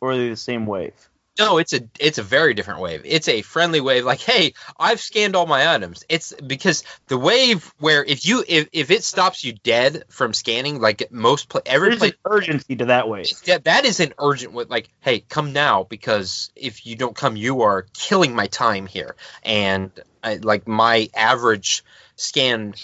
[0.00, 1.08] or are they the same wave?
[1.38, 3.02] No, it's a it's a very different wave.
[3.04, 4.04] It's a friendly wave.
[4.04, 6.04] Like, hey, I've scanned all my items.
[6.08, 10.80] It's because the wave where if you if, if it stops you dead from scanning,
[10.80, 13.26] like most pla every There's place, an urgency to that wave.
[13.44, 17.34] yeah, that is an urgent with like, hey, come now because if you don't come,
[17.34, 19.16] you are killing my time here.
[19.42, 19.90] And
[20.22, 22.74] I, like my average scan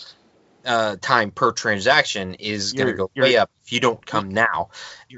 [0.64, 4.70] uh, time per transaction is going to go way up if you don't come now.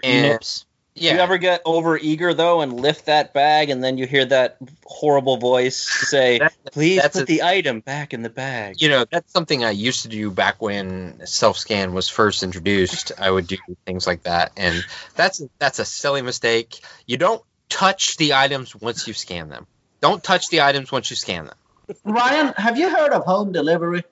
[0.04, 0.66] And- nips.
[0.94, 4.26] Yeah, You ever get over eager though and lift that bag and then you hear
[4.26, 8.81] that horrible voice say, That- "Please that's put a- the item back in the bag."
[8.83, 13.12] you know that's something i used to do back when self scan was first introduced.
[13.18, 14.85] I would do things like that and
[15.16, 16.81] that's that's a silly mistake.
[17.07, 19.66] You don't touch the items once you scan them.
[20.02, 21.57] Don't touch the items once you scan them.
[22.05, 24.05] Ryan, have you heard of home delivery?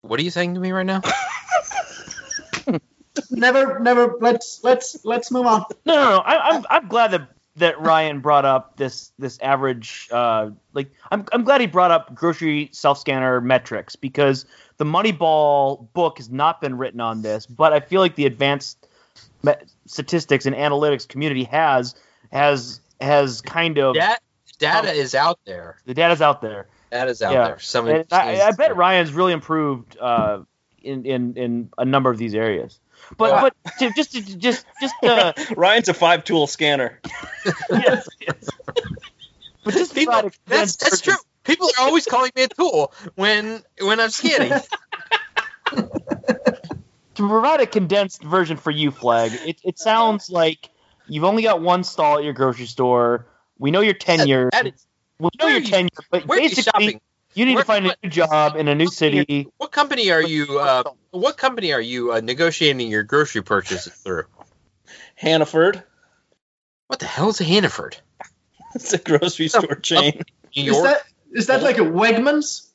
[0.00, 1.00] what are you saying to me right now
[3.30, 4.16] Never, never.
[4.20, 5.64] Let's let's let's move on.
[5.84, 6.18] No, no, no.
[6.18, 10.08] I, I'm I'm glad that that Ryan brought up this this average.
[10.10, 14.46] Uh, like I'm I'm glad he brought up grocery self scanner metrics because
[14.78, 18.86] the Moneyball book has not been written on this, but I feel like the advanced
[19.86, 21.94] statistics and analytics community has
[22.30, 24.20] has has kind of that
[24.58, 26.68] data is out there the data's out there.
[26.90, 27.46] that is out Yeah.
[27.48, 30.42] there some I, I bet Ryan's really improved uh,
[30.82, 32.78] in in in a number of these areas.
[33.16, 37.00] But Well, but to, just to, just just uh, Ryan's a five tool scanner.
[37.70, 38.48] yes, yes.
[39.64, 43.98] But just people, that's that's true people are always calling me a tool when when
[44.00, 44.52] i'm scanning
[47.14, 50.70] to provide a condensed version for you, Flag, it, it sounds like
[51.08, 53.26] you've only got one stall at your grocery store.
[53.58, 54.48] We know your tenure.
[54.52, 54.86] that is
[55.18, 57.00] we know where your are you- tenure, but where are you basically shopping
[57.34, 59.48] you need Where- to find a new job in a new city.
[59.58, 64.24] what company are you uh, what company are you uh, negotiating your grocery purchases through
[65.14, 65.82] Hannaford.
[66.86, 67.96] what the hell is a hannaford
[68.74, 70.22] It's a grocery store chain.
[70.56, 72.68] new Is that is that like a Wegmans?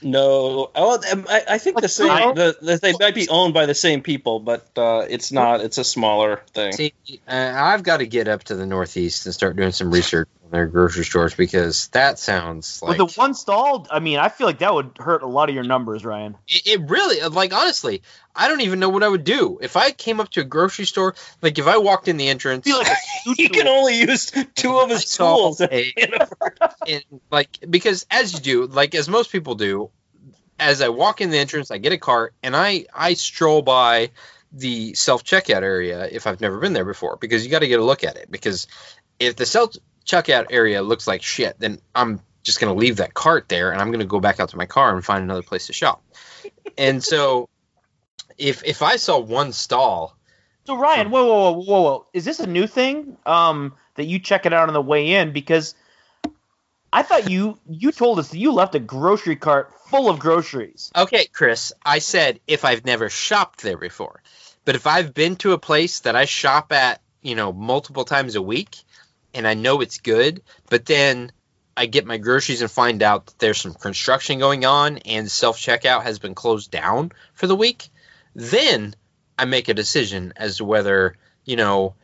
[0.00, 2.34] No, oh, I, I think the same.
[2.34, 5.60] The, the, they might be owned by the same people, but uh, it's not.
[5.60, 6.72] It's a smaller thing.
[6.72, 6.94] See,
[7.28, 10.35] uh, I've got to get up to the Northeast and start doing some research on
[10.50, 14.46] their grocery stores because that sounds like With the one stall, I mean, I feel
[14.46, 16.36] like that would hurt a lot of your numbers, Ryan.
[16.48, 18.02] it, it really like honestly.
[18.38, 20.84] I don't even know what I would do if I came up to a grocery
[20.84, 21.14] store.
[21.40, 22.94] Like if I walked in the entrance, like a
[23.34, 25.60] He can only use two of his tools.
[25.60, 25.94] a-
[26.86, 29.90] and like because as you do, like as most people do,
[30.58, 34.10] as I walk in the entrance, I get a cart and I I stroll by
[34.52, 37.80] the self checkout area if I've never been there before because you got to get
[37.80, 38.66] a look at it because
[39.18, 39.74] if the self
[40.06, 43.80] checkout area looks like shit, then I'm just going to leave that cart there and
[43.80, 46.02] I'm going to go back out to my car and find another place to shop.
[46.78, 47.48] and so
[48.38, 50.16] if if I saw one stall,
[50.64, 52.06] So Ryan, whoa, whoa, whoa, whoa, whoa!
[52.12, 53.16] Is this a new thing?
[53.26, 55.74] Um, that you check it out on the way in because
[56.92, 60.90] I thought you you told us that you left a grocery cart full of groceries.
[60.96, 64.22] okay, Chris, I said if I've never shopped there before.
[64.64, 68.34] But if I've been to a place that I shop at, you know, multiple times
[68.34, 68.76] a week
[69.36, 71.30] and I know it's good, but then
[71.76, 75.58] I get my groceries and find out that there's some construction going on and self
[75.58, 77.90] checkout has been closed down for the week,
[78.34, 78.94] then
[79.38, 81.94] I make a decision as to whether, you know,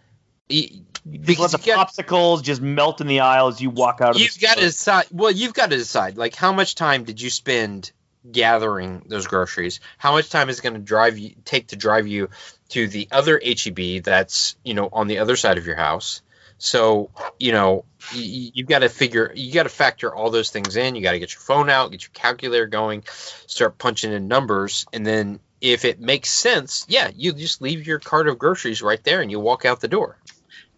[0.49, 4.21] Because let the got- popsicles just melt in the aisle as you walk out of
[4.21, 5.07] you've the got to decide.
[5.11, 6.19] Well, you've got to decide.
[6.19, 7.91] Like, how much time did you spend
[8.31, 9.81] gathering those groceries?
[9.99, 12.29] How much time is it going to drive you take to drive you
[12.69, 16.21] to the other HEB that's you know on the other side of your house?
[16.63, 17.11] So
[17.41, 17.85] you know
[18.15, 19.33] you, you've got to figure.
[19.35, 20.95] You got to factor all those things in.
[20.95, 23.03] You got to get your phone out, get your calculator going,
[23.49, 27.99] start punching in numbers, and then if it makes sense, yeah, you just leave your
[27.99, 30.19] cart of groceries right there and you walk out the door.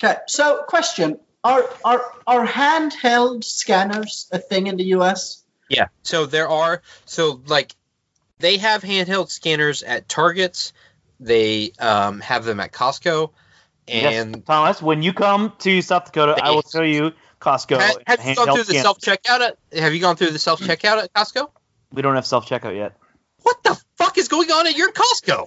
[0.03, 5.43] Okay, so question: Are are are handheld scanners a thing in the U.S.?
[5.68, 5.89] Yeah.
[6.03, 7.76] So there are so like
[8.39, 10.72] they have handheld scanners at Targets.
[11.20, 13.32] They um, have them at Costco.
[13.87, 17.78] And yes, Thomas, when you come to South Dakota, I will show you Costco.
[17.78, 19.41] have, have you gone through the self checkout?
[19.41, 21.51] At, have you gone through the self checkout at Costco?
[21.93, 22.97] We don't have self checkout yet.
[23.43, 25.47] What the fuck is going on at your Costco?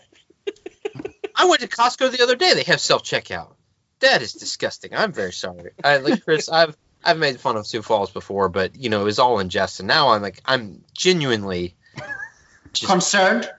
[1.35, 2.53] I went to Costco the other day.
[2.53, 3.53] They have self checkout.
[3.99, 4.93] That is disgusting.
[4.93, 5.71] I'm very sorry.
[5.83, 6.49] I like Chris.
[6.51, 9.49] I've I've made fun of Sioux Falls before, but you know it was all in
[9.49, 11.75] jest, and now I'm like I'm genuinely
[12.73, 13.49] just Concerned?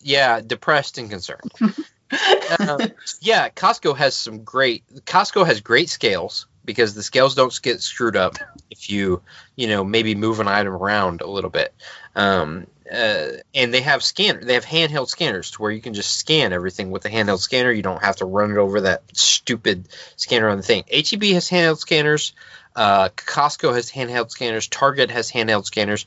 [0.00, 1.52] yeah depressed and concerned.
[2.10, 2.88] Uh,
[3.20, 4.84] yeah, Costco has some great.
[5.04, 8.36] Costco has great scales because the scales don't get screwed up
[8.70, 9.22] if you,
[9.56, 11.74] you know, maybe move an item around a little bit.
[12.14, 14.42] Um, uh, and they have scanner.
[14.42, 17.70] They have handheld scanners to where you can just scan everything with a handheld scanner.
[17.70, 20.84] You don't have to run it over that stupid scanner on the thing.
[20.90, 22.32] HEB has handheld scanners.
[22.74, 24.68] Uh, Costco has handheld scanners.
[24.68, 26.06] Target has handheld scanners.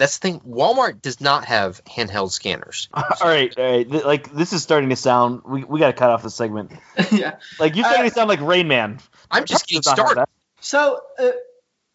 [0.00, 0.40] That's the thing.
[0.40, 2.88] Walmart does not have handheld scanners.
[2.94, 3.88] all right, all right.
[3.88, 5.42] Th- Like this is starting to sound.
[5.44, 6.72] We, we got to cut off the segment.
[7.12, 7.36] yeah.
[7.58, 8.98] Like you're starting to sound like Rain Man.
[9.30, 10.30] I'm just getting Does not have started.
[10.60, 11.32] So, uh,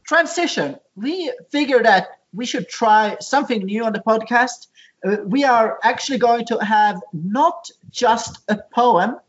[0.04, 0.76] transition.
[0.96, 4.68] We figured that we should try something new on the podcast.
[5.04, 9.20] Uh, we are actually going to have not just a poem,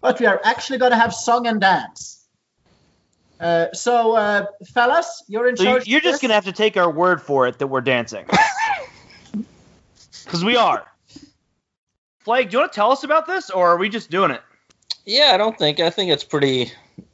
[0.00, 2.21] but we are actually going to have song and dance.
[3.42, 5.86] Uh, so, uh, fellas, you're in So you- charge.
[5.88, 6.22] you're of just this.
[6.22, 8.24] gonna have to take our word for it that we're dancing,
[10.24, 10.86] because we are.
[12.20, 14.40] Flake, do you want to tell us about this, or are we just doing it?
[15.04, 15.80] Yeah, I don't think.
[15.80, 16.70] I think it's pretty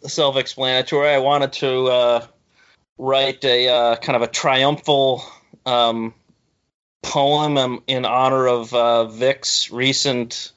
[0.06, 1.08] self-explanatory.
[1.08, 2.26] I wanted to uh,
[2.98, 5.24] write a uh, kind of a triumphal
[5.64, 6.12] um,
[7.02, 10.52] poem um, in honor of uh, Vic's recent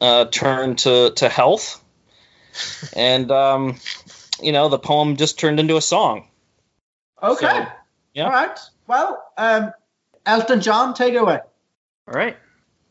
[0.00, 1.80] uh, turn to to health,
[2.96, 3.76] and um,
[4.42, 6.28] you know, the poem just turned into a song.
[7.22, 7.46] Okay.
[7.46, 7.66] So,
[8.14, 8.24] yeah.
[8.24, 8.58] All right.
[8.86, 9.72] Well, um,
[10.26, 11.40] Elton John, take it away.
[12.06, 12.36] All right,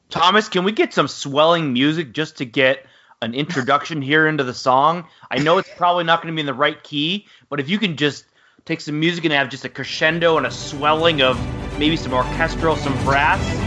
[0.09, 2.85] Thomas, can we get some swelling music just to get
[3.21, 5.07] an introduction here into the song?
[5.29, 7.77] I know it's probably not going to be in the right key, but if you
[7.77, 8.25] can just
[8.65, 11.39] take some music and have just a crescendo and a swelling of
[11.77, 13.62] maybe some orchestral, some brass.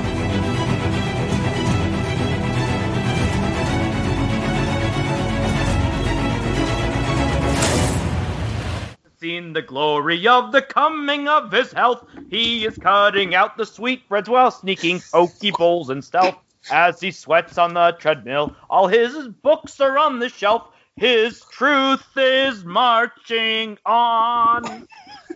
[9.37, 12.03] Seen the glory of the coming of his health.
[12.31, 16.37] He is cutting out the sweet breads while sneaking pokey bowls and stealth.
[16.71, 20.63] As he sweats on the treadmill, all his books are on the shelf.
[20.97, 24.83] His truth is marching on.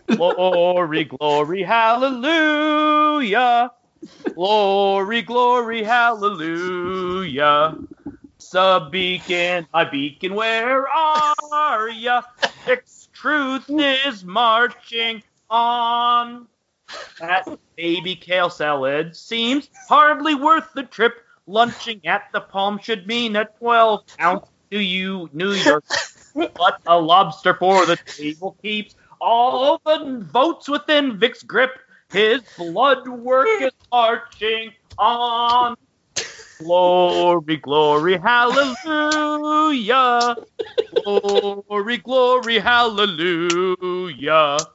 [0.17, 3.71] Glory, glory, hallelujah.
[4.35, 7.77] Glory, glory, hallelujah.
[8.39, 12.23] Sub beacon, my beacon, where are ya?
[13.21, 16.47] truth is marching on.
[17.19, 21.13] That baby kale salad seems hardly worth the trip.
[21.45, 25.85] Lunching at the Palm should mean a 12 ounce to you, New York.
[26.35, 31.71] but a lobster for the table keeps all the votes within Vic's grip.
[32.11, 35.77] His blood work is marching on.
[36.63, 38.77] Glory, glory, hallelujah.
[41.05, 44.67] Glory, glory, hallelujah.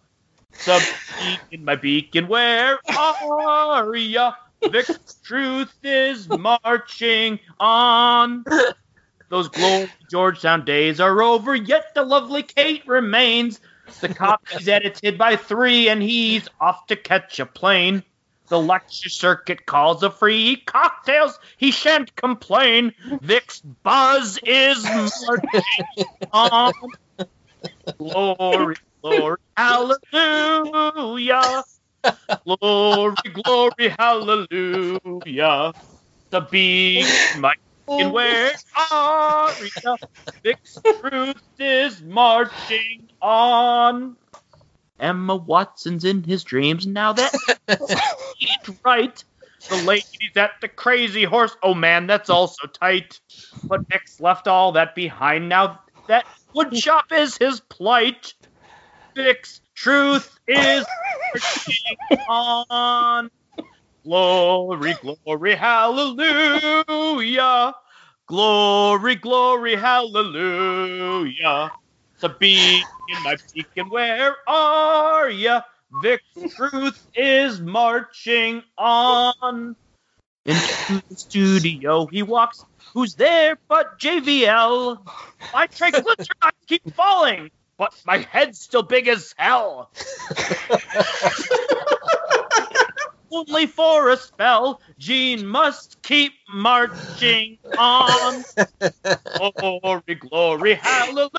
[0.53, 4.33] Sub beacon, my beacon, where are ya?
[4.71, 4.87] the
[5.25, 8.47] truth is marching on.
[9.31, 13.61] Those glowing Georgetown days are over, yet the lovely Kate remains.
[14.01, 18.03] The copy's edited by three, and he's off to catch a plane.
[18.49, 21.39] The lecture circuit calls a free cocktails.
[21.59, 22.95] He shan't complain.
[23.21, 25.87] Vic's buzz is marching
[26.33, 26.73] on.
[27.99, 31.63] Glory, glory, hallelujah.
[32.47, 35.75] Glory, glory, hallelujah.
[36.31, 37.57] The beat might
[37.99, 38.53] can wear
[38.93, 39.97] aria.
[40.45, 44.17] Vic's truth is marching on.
[44.99, 47.33] Emma Watson's in his dreams now that
[47.69, 49.25] ain't right.
[49.69, 51.57] The lady's at the crazy horse.
[51.63, 53.21] Oh man, that's all so tight.
[53.69, 55.81] But Vic's left all that behind now.
[56.09, 56.25] That
[56.55, 58.35] wood shop is his plight.
[59.17, 60.87] Vic's truth is
[62.29, 63.31] on.
[64.05, 64.95] Glory,
[65.25, 66.85] glory, hallelujah.
[68.29, 71.73] Glory, glory, hallelujah.
[72.21, 75.63] The beat in my beacon, where are ya?
[76.03, 79.77] Vic's truth is marching on.
[80.47, 82.65] Into the studio he walks.
[82.95, 85.05] Who's there but JVL?
[85.53, 89.91] My triglycerides keep falling, but my head's still big as hell.
[93.37, 98.45] Only for a spell, Gene must keep marching on.
[99.59, 101.31] Glory, glory, hallelujah.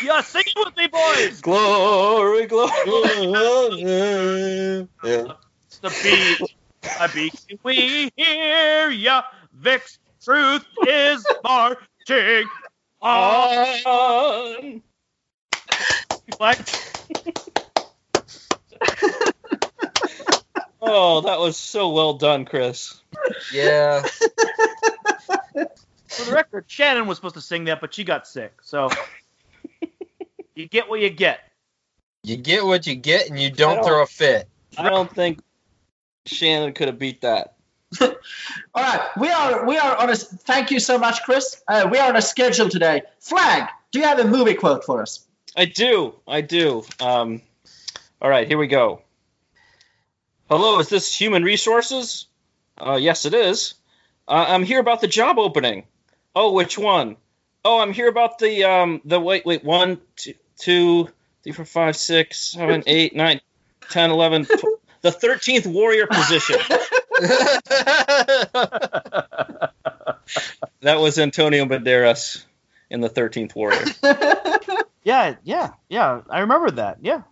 [0.00, 1.42] Yeah, sing it with me, boys.
[1.42, 2.72] Glory, glory.
[5.04, 5.34] yeah.
[5.68, 6.40] It's the beat.
[6.98, 7.34] A beat.
[7.64, 9.22] We hear ya.
[9.52, 12.50] Vic's truth is marching
[13.02, 13.48] on.
[13.86, 14.82] On.
[20.84, 23.00] Like, Oh, that was so well done, Chris.
[23.52, 24.02] Yeah.
[25.52, 28.52] for the record, Shannon was supposed to sing that, but she got sick.
[28.62, 28.90] So
[30.54, 31.40] you get what you get.
[32.22, 34.48] You get what you get, and you don't don't- throw a fit.
[34.76, 35.40] I don't think
[36.26, 37.54] Shannon could have beat that.
[38.00, 38.10] All
[38.74, 40.16] right, we are we are on a.
[40.16, 41.62] Thank you so much, Chris.
[41.68, 43.02] Uh, we are on a schedule today.
[43.20, 45.24] Flag, do you have a movie quote for us?
[45.56, 46.14] I do.
[46.26, 46.82] I do.
[46.98, 47.40] Um,
[48.20, 49.03] all right, here we go.
[50.48, 52.26] Hello, is this Human Resources?
[52.76, 53.74] Uh, yes, it is.
[54.28, 55.84] Uh, I'm here about the job opening.
[56.34, 57.16] Oh, which one?
[57.64, 61.08] Oh, I'm here about the um the wait wait one two two
[61.42, 63.40] three four five six seven eight nine
[63.90, 66.56] ten eleven tw- the thirteenth warrior position.
[70.80, 72.44] That was Antonio Banderas
[72.90, 73.84] in the thirteenth warrior.
[75.06, 76.22] Yeah, yeah, yeah.
[76.30, 76.96] I remember that.
[77.02, 77.22] Yeah,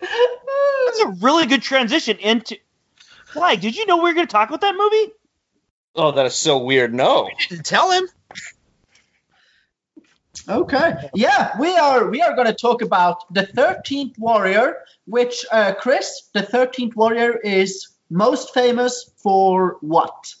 [0.86, 2.56] that's a really good transition into.
[3.26, 5.12] Flag, did you know we were going to talk about that movie?
[5.96, 6.94] Oh, that is so weird.
[6.94, 7.28] No.
[7.48, 8.08] Didn't tell him.
[10.48, 11.10] Okay.
[11.14, 16.28] Yeah, we are we are going to talk about the Thirteenth Warrior, which uh, Chris,
[16.32, 20.34] the Thirteenth Warrior is most famous for what?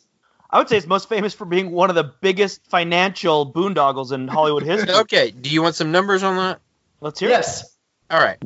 [0.50, 4.28] I would say it's most famous for being one of the biggest financial boondoggles in
[4.28, 4.94] Hollywood history.
[5.00, 5.30] Okay.
[5.30, 6.60] Do you want some numbers on that?
[7.00, 7.32] Let's hear it.
[7.32, 7.76] Yes.
[8.10, 8.38] All right.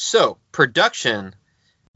[0.00, 1.34] So, production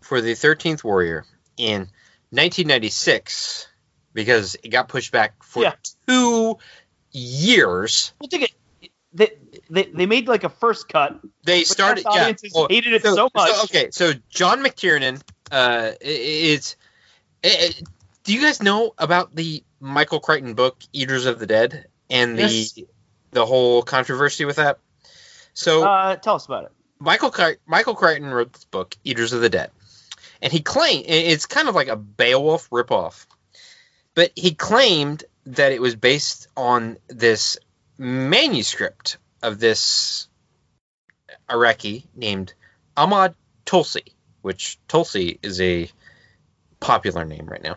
[0.00, 1.24] for the 13th Warrior
[1.56, 1.82] in
[2.30, 3.68] 1996,
[4.12, 5.74] because it got pushed back for Yeah.
[6.08, 6.58] two
[7.12, 8.12] years.
[8.20, 8.90] We'll take it.
[9.14, 9.30] They,
[9.70, 11.20] they, they made like a first cut.
[11.44, 12.02] They started.
[12.02, 12.22] cast Yeah.
[12.22, 13.64] audiences well, hated it so, much.
[13.66, 15.22] okay, so John McTiernan
[15.52, 16.74] uh, is.
[17.44, 17.82] i- i-
[18.24, 22.42] do you guys know about the Michael Crichton book Eaters of the Dead and the
[22.48, 22.78] Yes.
[23.30, 24.78] the whole controversy with that?
[25.54, 26.72] So Uh, tell us about it.
[27.02, 27.34] Michael
[27.66, 29.70] Michael Crichton wrote this book, Eaters of the Dead,
[30.40, 33.26] and he claimed it's kind of like a Beowulf ripoff,
[34.14, 37.58] but he claimed that it was based on this
[37.98, 40.28] manuscript of this
[41.50, 42.54] Iraqi named
[42.96, 43.34] Ahmad
[43.64, 45.90] Tulsi, which Tulsi is a
[46.78, 47.76] popular name right now,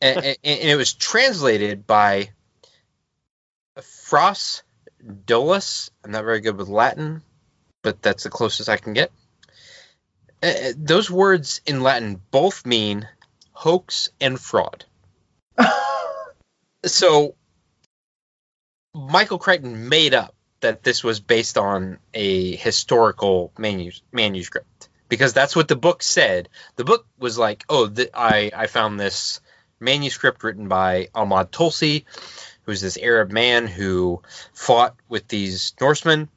[0.00, 2.30] and, and- and it was translated by
[3.78, 4.62] Fraus
[5.26, 5.90] Dolus.
[6.02, 7.22] I'm not very good with Latin,
[7.82, 9.10] but that's the closest I can get.
[10.42, 13.08] Uh, those words in Latin both mean
[13.52, 14.84] hoax and fraud.
[16.84, 17.34] So
[18.94, 25.54] Michael Crichton made up that this was based on a historical manus- manuscript because that's
[25.56, 26.48] what the book said.
[26.76, 29.40] The book was like, "Oh, th- I I found this
[29.80, 32.04] manuscript written by Ahmad Tulsi,
[32.62, 34.22] who's this Arab man who
[34.52, 36.28] fought with these Norsemen."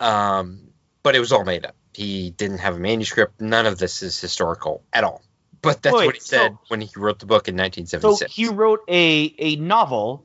[0.00, 0.68] Um,
[1.02, 1.76] but it was all made up.
[1.94, 3.40] He didn't have a manuscript.
[3.40, 5.22] None of this is historical at all.
[5.62, 8.48] but that's Wait, what he said so- when he wrote the book in So he
[8.48, 10.24] wrote a a novel,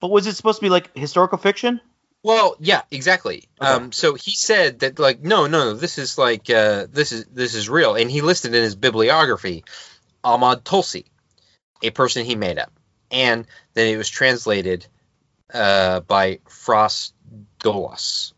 [0.00, 1.80] but was it supposed to be like historical fiction?
[2.24, 3.48] Well, yeah, exactly.
[3.60, 3.70] Okay.
[3.70, 7.24] Um, so he said that like, no, no, no, this is like, uh, this is
[7.26, 9.64] this is real, and he listed in his bibliography
[10.22, 11.06] Ahmad Tulsi,
[11.82, 12.72] a person he made up,
[13.10, 14.86] and then it was translated
[15.52, 17.12] uh, by Fraus
[17.58, 18.34] Dolus,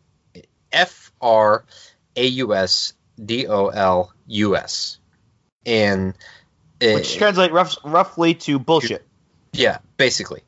[0.75, 1.65] F R
[2.17, 4.99] A U S D O L U S,
[5.65, 6.15] and
[6.83, 9.07] uh, Which translate rough, roughly to bullshit.
[9.53, 10.43] yeah, basically.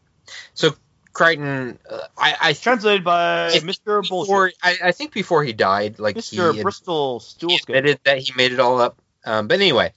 [0.54, 0.74] So
[1.16, 4.54] Crichton, uh, I, I Translated by before Bullshit.
[4.62, 6.54] I, I think before he died, like Mr.
[6.54, 7.62] he, Bristol Stoolskin.
[7.62, 9.00] admitted that he made it all up.
[9.24, 9.92] Um, but anyway,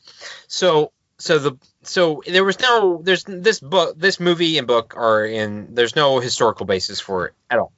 [0.47, 5.25] so so the so there was no there's this book this movie and book are
[5.25, 7.73] in there's no historical basis for it at all.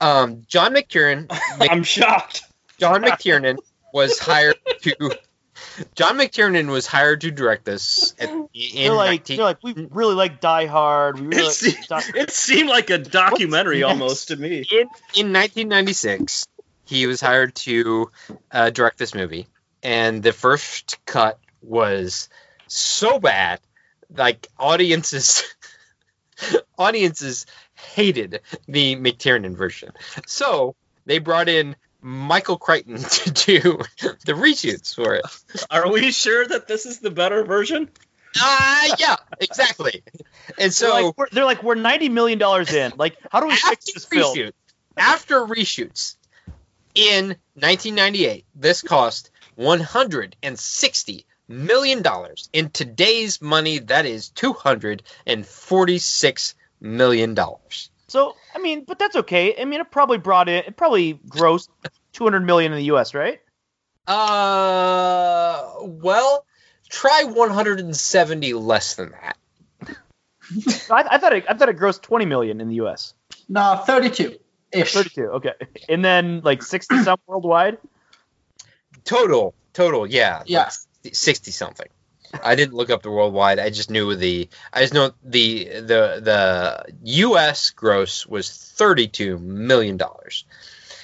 [0.00, 1.26] Um, John McTiernan
[1.60, 2.42] I'm shocked.
[2.78, 3.58] John McTiernan
[3.92, 5.16] was hired to
[5.94, 9.88] John McTiernan was hired to direct this at, in They're like, 19 they're like, we
[9.90, 11.18] really like Die Hard.
[11.18, 14.58] We really It, like se- Die- it seemed like a documentary almost to me.
[14.70, 14.78] in,
[15.14, 16.46] in 1996,
[16.84, 18.10] he was hired to
[18.50, 19.46] uh, direct this movie,
[19.82, 22.28] and the first cut was
[22.66, 23.60] so bad,
[24.14, 25.42] like audiences,
[26.78, 27.46] audiences
[27.84, 29.92] hated the McTiernan version.
[30.26, 30.74] So
[31.06, 33.78] they brought in Michael Crichton to do
[34.26, 35.24] the reshoots for it.
[35.70, 37.88] Are we sure that this is the better version?
[38.36, 40.02] Ah, yeah, exactly.
[40.58, 42.92] And they're, so like, we're, they're like, we're ninety million dollars in.
[42.96, 44.36] Like, how do we fix after this film?
[44.36, 44.52] reshoots,
[44.96, 46.16] after reshoots
[46.94, 52.48] in 1998, this cost 160 million dollars.
[52.52, 56.54] In today's money, that is 246
[56.84, 57.90] million dollars.
[58.06, 59.60] So, I mean, but that's okay.
[59.60, 61.68] I mean, it probably brought in, it probably grossed
[62.12, 63.14] two hundred million in the U.S.
[63.14, 63.40] Right?
[64.06, 66.44] Uh, well,
[66.90, 69.36] try 170 less than that.
[70.90, 73.14] I, I thought it, I thought it grossed twenty million in the U.S.
[73.48, 74.38] No, 32
[74.72, 74.92] ish.
[74.92, 75.24] Thirty-two.
[75.24, 75.52] Okay,
[75.88, 77.78] and then like sixty some worldwide.
[79.04, 80.70] Total, total, yeah, Yeah.
[81.04, 81.88] like 60 something.
[82.42, 83.58] I didn't look up the worldwide.
[83.58, 84.48] I just knew the.
[84.72, 87.70] I just know the the the U.S.
[87.70, 90.44] gross was 32 million dollars.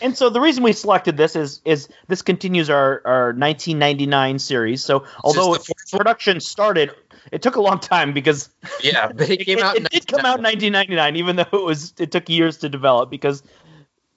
[0.03, 4.83] And so the reason we selected this is is this continues our, our 1999 series.
[4.83, 5.59] So although
[5.91, 6.93] production started,
[7.31, 8.49] it took a long time because
[8.83, 9.77] Yeah, but it it, came it- out.
[9.77, 12.69] it in did come out in 1999, even though it was it took years to
[12.71, 13.43] develop because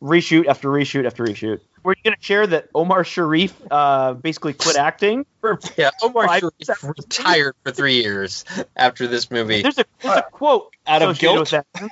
[0.04, 1.62] reshoot after reshoot after reshoot.
[1.84, 5.26] We're going to share that Omar Sharif uh, basically quit acting.
[5.42, 6.94] For, Yeah, Omar Five Sharif seconds.
[6.98, 8.46] retired for three years
[8.76, 9.62] after this movie.
[9.62, 11.40] there's a there's a quote Out of guilt?
[11.40, 11.66] with that.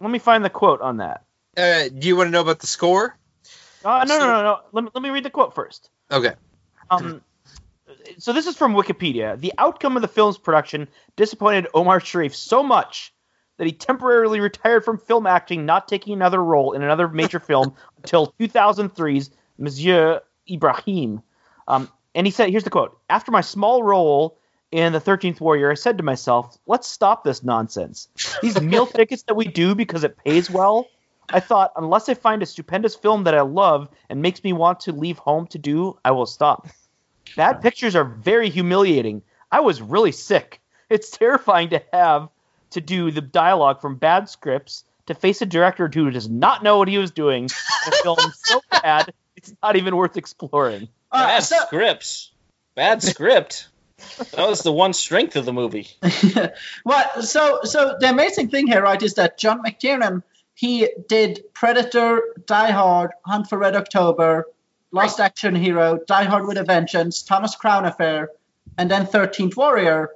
[0.00, 1.24] Let me find the quote on that.
[1.56, 3.16] Uh, do you want to know about the score?
[3.84, 4.58] Uh, no, no, no, no.
[4.72, 5.90] Let me, let me read the quote first.
[6.10, 6.32] Okay.
[6.90, 7.20] Um,
[8.18, 9.38] so this is from Wikipedia.
[9.38, 13.12] The outcome of the film's production disappointed Omar Sharif so much
[13.56, 17.74] that he temporarily retired from film acting, not taking another role in another major film
[17.96, 21.22] until 2003's Monsieur Ibrahim.
[21.68, 24.38] Um, and he said, here's the quote: After my small role
[24.70, 28.08] in the 13th Warrior, I said to myself, let's stop this nonsense.
[28.40, 30.88] These meal tickets that we do because it pays well.
[31.28, 34.80] I thought, unless I find a stupendous film that I love and makes me want
[34.80, 36.66] to leave home to do, I will stop.
[37.36, 39.22] Bad pictures are very humiliating.
[39.50, 40.60] I was really sick.
[40.90, 42.28] It's terrifying to have
[42.72, 46.78] to do the dialogue from bad scripts to face a director who does not know
[46.78, 49.12] what he was doing in a film so bad
[49.42, 50.88] it's not even worth exploring.
[51.10, 52.30] Uh, Bad so, scripts.
[52.74, 53.68] Bad script.
[54.34, 55.88] That was the one strength of the movie.
[56.84, 60.22] well, so so the amazing thing here, right, is that John McTiernan
[60.54, 64.46] he did Predator, Die Hard, Hunt for Red October,
[64.90, 68.30] Last Action Hero, Die Hard with a Vengeance, Thomas Crown Affair,
[68.78, 70.10] and then Thirteenth Warrior.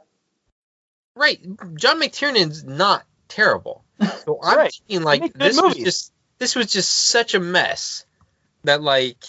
[1.17, 1.41] Right.
[1.75, 3.83] John McTiernan's not terrible.
[4.27, 4.73] So I'm Right.
[4.89, 8.05] thinking like this was just this was just such a mess
[8.65, 9.25] that like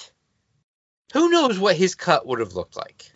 [1.14, 3.12] who knows what his cut would have looked like.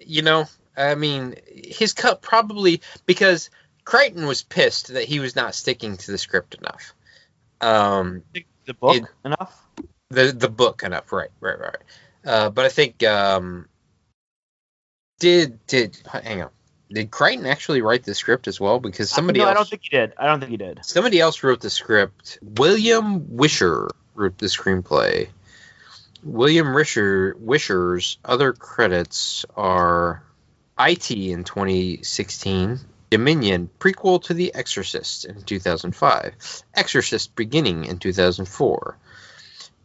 [0.00, 0.46] You know,
[0.76, 3.50] I mean, his cut probably because
[3.84, 6.94] Crichton was pissed that he was not sticking to the script enough.
[7.60, 8.22] Um,
[8.64, 9.66] The book It- enough?
[10.10, 11.76] the the book enough, right, right, right.
[12.24, 13.68] Uh, but I think um,
[15.18, 16.50] did did hang on.
[16.92, 18.80] Did Crichton actually write the script as well?
[18.80, 20.12] Because uh, somebody no, else I don't think he did.
[20.18, 20.84] I don't think he did.
[20.84, 22.38] somebody else wrote the script.
[22.42, 25.28] William Wisher wrote the screenplay.
[26.22, 30.22] William Wisher Wisher's other credits are
[30.78, 32.80] IT in 2016,
[33.10, 38.96] Dominion prequel to The Exorcist in 2005, Exorcist Beginning in 2004,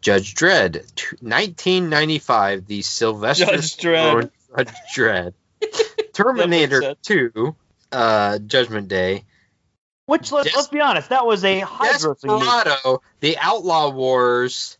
[0.00, 4.30] Judge Dredd, t- 1995, the Sylvester Judge Dredd.
[4.56, 5.34] Judge Dredd,
[6.24, 6.98] Terminator sense.
[7.02, 7.56] 2,
[7.92, 9.24] uh, Judgment Day,
[10.06, 12.40] Which let's, Des- let's be honest, that was a high grossing.
[12.40, 14.78] Desperado, the Outlaw Wars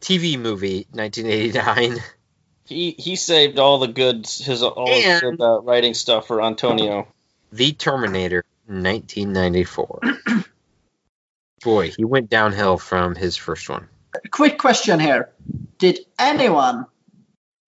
[0.00, 1.98] TV movie, 1989.
[2.68, 6.42] He he saved all the good his all And- his good uh, writing stuff for
[6.42, 7.06] Antonio.
[7.52, 10.00] The Terminator, 1994.
[11.62, 13.88] Boy, he went downhill from his first one.
[14.32, 15.30] Quick question here:
[15.78, 16.86] Did anyone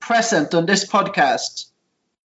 [0.00, 1.66] present on this podcast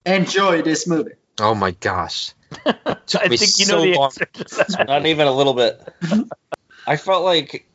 [0.07, 1.13] enjoy this movie?
[1.41, 2.33] Oh my gosh.
[2.67, 4.11] I me think you so know the long.
[4.47, 4.85] answer.
[4.87, 5.81] Not even a little bit.
[6.87, 7.69] I felt like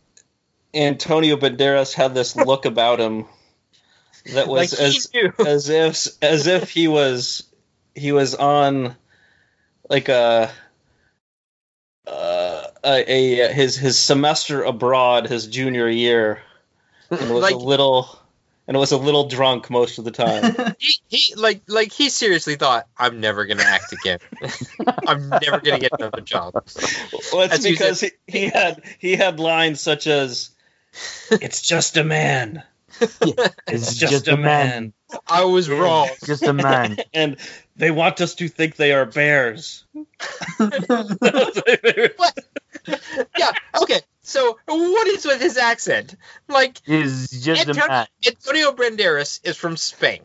[0.74, 3.26] Antonio Banderas had this look about him
[4.34, 5.08] that was he as
[5.40, 7.44] as if as if he was
[7.94, 8.96] he was on
[9.90, 10.50] like a
[12.08, 16.42] uh, a, a his his semester abroad his junior year
[17.12, 18.20] and was Like- a little
[18.68, 20.76] and was a little drunk most of the time.
[20.80, 24.20] he, he like like he seriously thought I'm never gonna act again.
[25.08, 26.54] I'm never gonna get another job.
[26.54, 30.52] Well, it's As you because he, he had he had lines such as
[31.32, 32.64] "It's just a man."
[33.68, 34.94] It's just, a man.
[35.28, 36.10] I was wrong.
[36.26, 36.98] Just a man.
[37.14, 37.38] and
[37.76, 39.84] they want us to think they are bears.
[39.96, 40.06] yeah.
[43.82, 44.02] Okay.
[44.24, 46.16] So what is with his accent?
[46.48, 48.06] Like Is just Antonio.
[48.26, 50.22] Antonio Banderas is from Spain.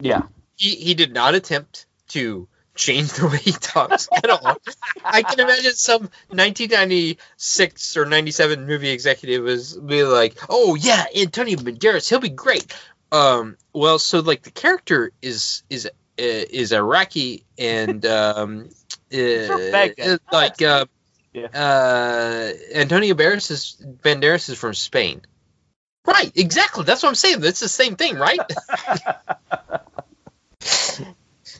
[0.00, 0.22] Yeah.
[0.56, 4.56] He he did not attempt to change the way he talks at all.
[5.04, 11.58] I can imagine some 1996 or 97 movie executive was be like, "Oh yeah, Antonio
[11.58, 12.72] Banderas, he'll be great."
[13.12, 18.68] Um, well, so like the character is is uh, is Iraqi and um,
[19.12, 20.86] uh, like uh,
[21.38, 21.48] Yeah.
[21.54, 25.22] uh, Antonio Banderas is Banderas is from Spain.
[26.06, 26.84] Right, exactly.
[26.84, 27.44] That's what I'm saying.
[27.44, 28.40] It's the same thing, right?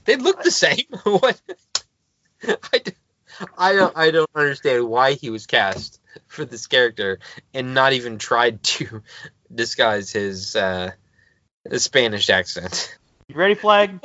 [0.05, 0.85] they look the same.
[1.03, 1.41] what?
[2.73, 2.93] I, d-
[3.57, 3.97] I don't.
[3.97, 7.19] I don't understand why he was cast for this character
[7.53, 9.03] and not even tried to
[9.55, 10.91] disguise his uh,
[11.69, 12.99] his Spanish accent.
[13.29, 14.01] You ready, Flag?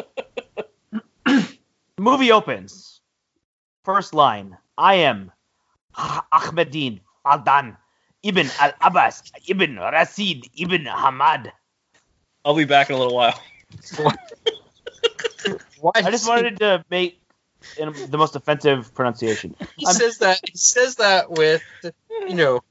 [1.26, 1.58] the
[1.98, 3.00] movie opens.
[3.86, 5.32] First line I am
[5.98, 7.78] Ahmedin Aldan
[8.24, 11.52] Ibn Al Abbas Ibn Rasid Ibn Hamad.
[12.46, 13.39] I'll be back in a little while.
[15.96, 17.20] I just wanted to make
[17.78, 19.56] in the most offensive pronunciation.
[19.78, 20.39] He I'm- says that.
[20.50, 21.64] He says that with,
[22.10, 22.62] you know,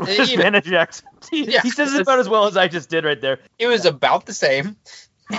[0.06, 1.28] His you know, Spanish accent.
[1.30, 1.60] He, Yeah.
[1.62, 3.40] he says it about as well as I just did right there.
[3.58, 4.76] it was about the same.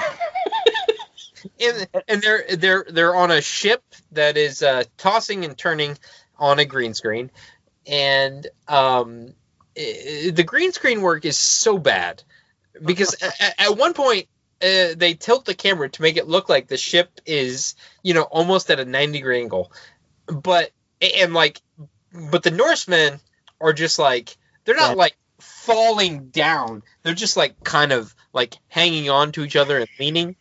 [1.61, 3.81] and, and they're they're they're on a ship
[4.11, 5.97] that is uh, tossing and turning
[6.39, 7.29] on a green screen,
[7.85, 9.33] and um,
[9.77, 12.23] i- the green screen work is so bad
[12.83, 14.27] because at, at one point
[14.61, 18.23] uh, they tilt the camera to make it look like the ship is you know
[18.23, 19.71] almost at a 90 degree angle,
[20.27, 20.71] but
[21.01, 21.61] and like
[22.31, 23.19] but the Norsemen
[23.61, 24.35] are just like
[24.65, 24.95] they're not Yeah.
[24.95, 26.83] like falling down.
[27.03, 30.35] They're just like kind of like hanging on to each other and leaning.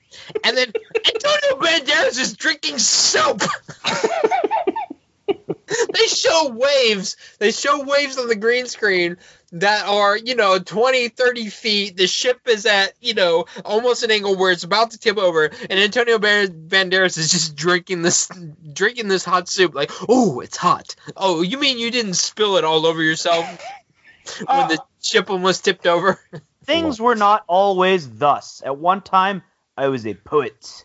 [0.44, 3.42] And then Antonio Banderas is drinking soap.
[5.92, 7.16] they show waves.
[7.38, 9.18] They show waves on the green screen
[9.52, 11.96] that are, you know, 20, 30 feet.
[11.96, 15.44] The ship is at, you know, almost an angle where it's about to tip over.
[15.44, 18.30] And Antonio Banderas is just drinking this
[18.72, 22.64] drinking this hot soup like, "Oh, it's hot." Oh, you mean you didn't spill it
[22.64, 23.44] all over yourself
[24.46, 26.20] uh, when the ship almost tipped over?
[26.64, 28.62] Things were not always thus.
[28.64, 29.42] At one time,
[29.76, 30.84] I was a poet.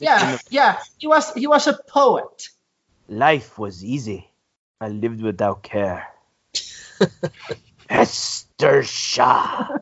[0.00, 0.78] Yeah, yeah.
[0.98, 2.48] He was he was a poet.
[3.10, 4.30] Life was easy.
[4.80, 6.06] I lived without care.
[7.90, 9.78] Esther Shah.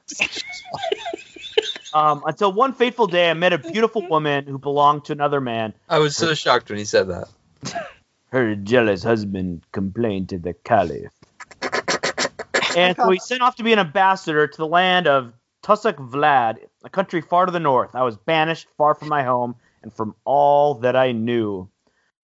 [1.92, 5.74] um, until one fateful day, I met a beautiful woman who belonged to another man.
[5.90, 7.28] I was so shocked when he said that.
[8.32, 11.12] Her jealous husband complained to the caliph.
[12.74, 16.60] And so he sent off to be an ambassador to the land of Tusuk Vlad,
[16.82, 17.94] a country far to the north.
[17.94, 21.68] I was banished far from my home and from all that I knew.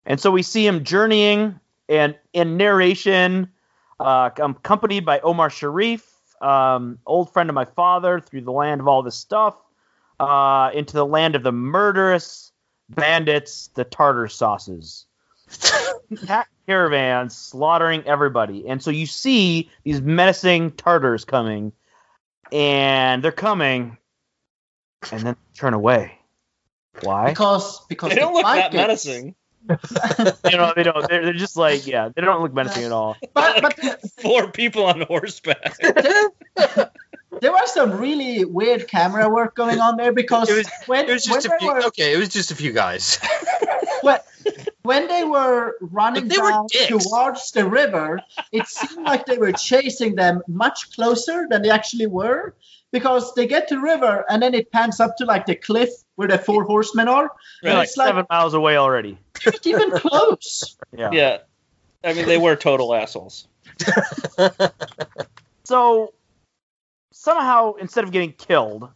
[0.06, 3.48] And so we see him journeying and in narration,
[4.00, 8.88] uh, accompanied by Omar Sharif, um, old friend of my father, through the land of
[8.88, 9.56] all this stuff,
[10.20, 12.52] uh, into the land of the murderous
[12.88, 15.06] bandits, the tartar sauces.
[16.26, 18.66] Pack caravans slaughtering everybody.
[18.68, 21.72] And so you see these menacing Tartars coming,
[22.52, 23.98] and they're coming,
[25.12, 26.18] and then turn away.
[27.02, 27.30] Why?
[27.30, 29.34] Because because They don't look that menacing.
[30.50, 31.08] you know, they don't.
[31.08, 33.16] They're, they're just like, yeah, they don't look menacing at all.
[33.32, 35.76] But but Four people on horseback.
[37.40, 41.12] there was some really weird camera work going on there because It was- when, It
[41.12, 41.68] was just when a few.
[41.68, 43.18] were Okay, it was just a few guys.
[44.02, 44.18] when,
[44.82, 46.88] when they were running they down dicks.
[47.06, 48.20] towards the river,
[48.52, 52.54] it seemed like they were chasing them much closer than they actually were.
[52.94, 55.90] Because they get to the river and then it pans up to like the cliff
[56.14, 57.28] where the four horsemen are.
[57.60, 59.18] They're And like it's like seven miles away already.
[59.44, 60.76] not even close.
[60.96, 61.10] Yeah.
[61.12, 61.38] Yeah.
[62.04, 63.48] I mean, they were total assholes.
[65.64, 66.12] So
[67.12, 68.90] somehow, instead of getting killed,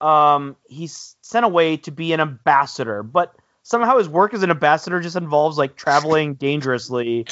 [0.00, 3.02] um, he's sent away to be an ambassador.
[3.02, 7.26] But somehow his work as an ambassador just involves like traveling dangerously,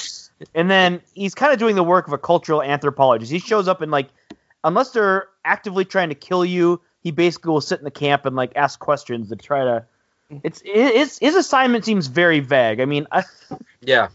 [0.54, 3.32] and then he's kind of doing the work of a cultural anthropologist.
[3.32, 4.08] He shows up and like,
[4.62, 8.36] unless they're actively trying to kill you, he basically will sit in the camp and
[8.36, 9.84] like ask questions to try to.
[10.45, 12.80] It's his his assignment seems very vague.
[12.80, 13.24] I mean, I,
[13.80, 14.09] yeah.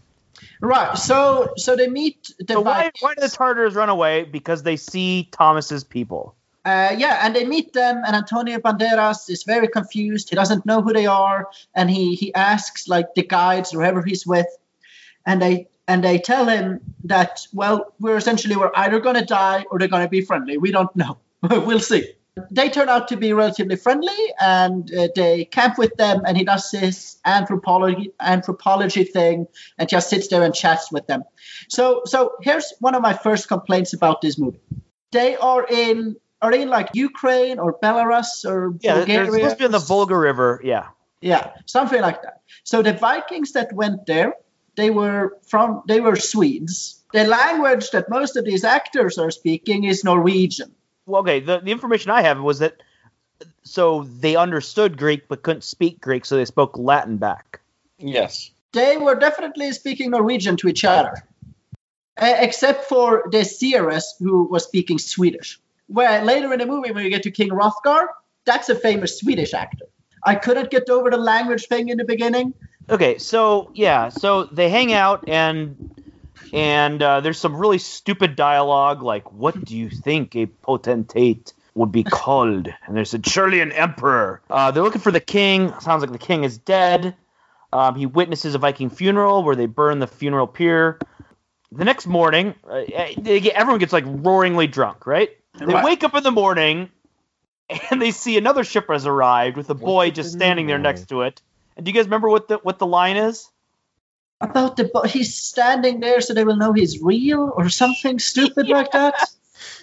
[0.62, 0.98] Right.
[0.98, 4.24] So so they meet the so why why do the Tartars run away?
[4.24, 6.36] Because they see Thomas's people.
[6.64, 10.32] Uh, yeah, and they meet them, and Antonio Banderas is very confused.
[10.32, 14.02] He doesn't know who they are, and he he asks like the guides or whoever
[14.02, 14.48] he's with,
[15.28, 19.66] and they and they tell him that well, we're essentially we're either going to die
[19.70, 20.58] or they're going to be friendly.
[20.58, 21.18] We don't know.
[21.44, 22.14] we'll see.
[22.52, 26.44] They turn out to be relatively friendly, and uh, they camp with them, and he
[26.44, 31.24] does this anthropology anthropology thing, and just sits there and chats with them.
[31.70, 34.60] So so here's one of my first complaints about this movie.
[35.12, 39.66] They are in are in like Ukraine or Belarus or Yeah, they're supposed to be
[39.66, 40.62] on the Volga River.
[40.64, 40.88] Yeah.
[41.22, 42.42] Yeah, something like that.
[42.64, 44.34] So the Vikings that went there,
[44.76, 47.02] they were from they were Swedes.
[47.14, 50.74] The language that most of these actors are speaking is Norwegian.
[51.06, 51.40] Well, okay.
[51.40, 52.82] The, the information I have was that
[53.64, 57.62] so they understood Greek but couldn't speak Greek, so they spoke Latin back.
[57.98, 58.52] Yes.
[58.74, 61.14] They were definitely speaking Norwegian to each other,
[62.18, 65.60] except for the Seeress who was speaking Swedish.
[65.88, 68.08] Where later in the movie, when you get to King Hrothgar,
[68.46, 69.86] that's a famous Swedish actor.
[70.26, 72.54] I couldn't get over the language thing in the beginning.
[72.90, 75.76] Okay, so yeah, so they hang out and
[76.54, 81.92] and uh, there's some really stupid dialogue like, "What do you think a potentate would
[81.92, 85.74] be called?" And they said, "Surely an emperor." Uh, they're looking for the king.
[85.80, 87.16] Sounds like the king is dead.
[87.74, 91.00] Um, he witnesses a Viking funeral where they burn the funeral pyre.
[91.72, 92.84] The next morning, uh,
[93.20, 95.32] they get, everyone gets like roaringly drunk, right?
[95.60, 95.84] They Right.
[95.84, 96.90] wake up in the morning
[97.92, 101.24] and they see another ship has arrived with a boy just standing there next to
[101.24, 101.42] it.
[101.76, 103.50] And do you guys remember what the what the line is?
[104.42, 108.68] About the bo- he's standing there so they will know he's real or something stupid
[108.68, 109.16] like that.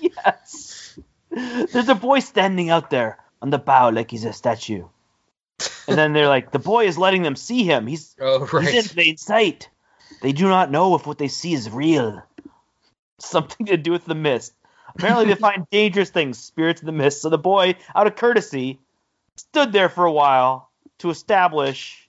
[0.01, 0.99] Yes.
[1.30, 4.84] There's a boy standing out there on the bow like he's a statue.
[5.88, 7.86] And then they're like, the boy is letting them see him.
[7.86, 9.70] He's Oh he's in plain sight.
[10.20, 12.22] They do not know if what they see is real.
[13.18, 14.53] Something to do with the mist.
[14.95, 17.22] Apparently, they find dangerous things, spirits in the mist.
[17.22, 18.78] So the boy, out of courtesy,
[19.36, 20.70] stood there for a while
[21.03, 22.09] to establish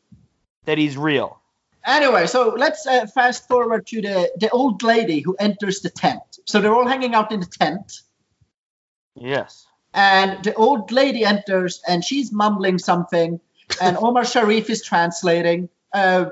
[0.66, 1.40] that he's real.
[1.86, 6.22] Anyway, so let's uh, fast forward to the, the old lady who enters the tent.
[6.46, 8.02] So they're all hanging out in the tent,
[9.16, 9.68] Yes.
[9.94, 13.40] and the old lady enters and she's mumbling something,
[13.82, 16.26] and Omar Sharif is translating uh,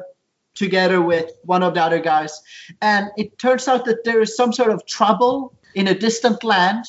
[0.55, 2.41] together with one of the other guys.
[2.81, 6.85] And it turns out that there is some sort of trouble in a distant land,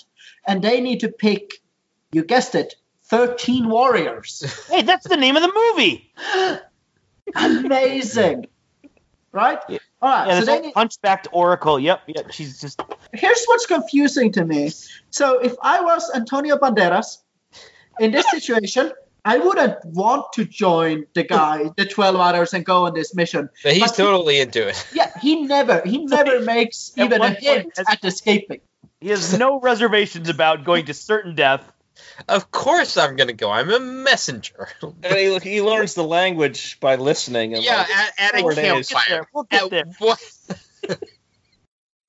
[0.47, 1.61] and they need to pick,
[2.13, 2.75] you guessed it,
[3.13, 4.43] 13 warriors.
[4.71, 6.11] Hey, that's the name of the movie.
[7.35, 8.47] Amazing.
[9.33, 9.59] Right?
[9.69, 9.79] Yeah.
[10.01, 10.29] All right.
[10.29, 11.79] Yeah, so this they hunchbacked oracle.
[11.79, 12.33] Yep, yep.
[12.33, 12.81] She's just
[13.13, 14.71] here's what's confusing to me.
[15.11, 17.19] So if I was Antonio Banderas
[18.01, 18.93] in this situation,
[19.27, 23.49] I wouldn't want to join the guy, the 12 others, and go on this mission.
[23.63, 24.87] But he's But he- totally into it.
[24.95, 28.61] Yeah, he never, he never makes At even a one point, hint as- at escaping.
[29.01, 31.72] he has no reservations about going to certain death.
[32.29, 33.51] Of course I'm gonna go.
[33.51, 34.69] I'm a messenger.
[35.03, 37.55] And he, he learns the language by listening.
[37.55, 38.89] And yeah, like, at, at a four days.
[38.89, 39.09] Get campfire.
[39.09, 39.29] there.
[39.33, 40.97] We'll get At there.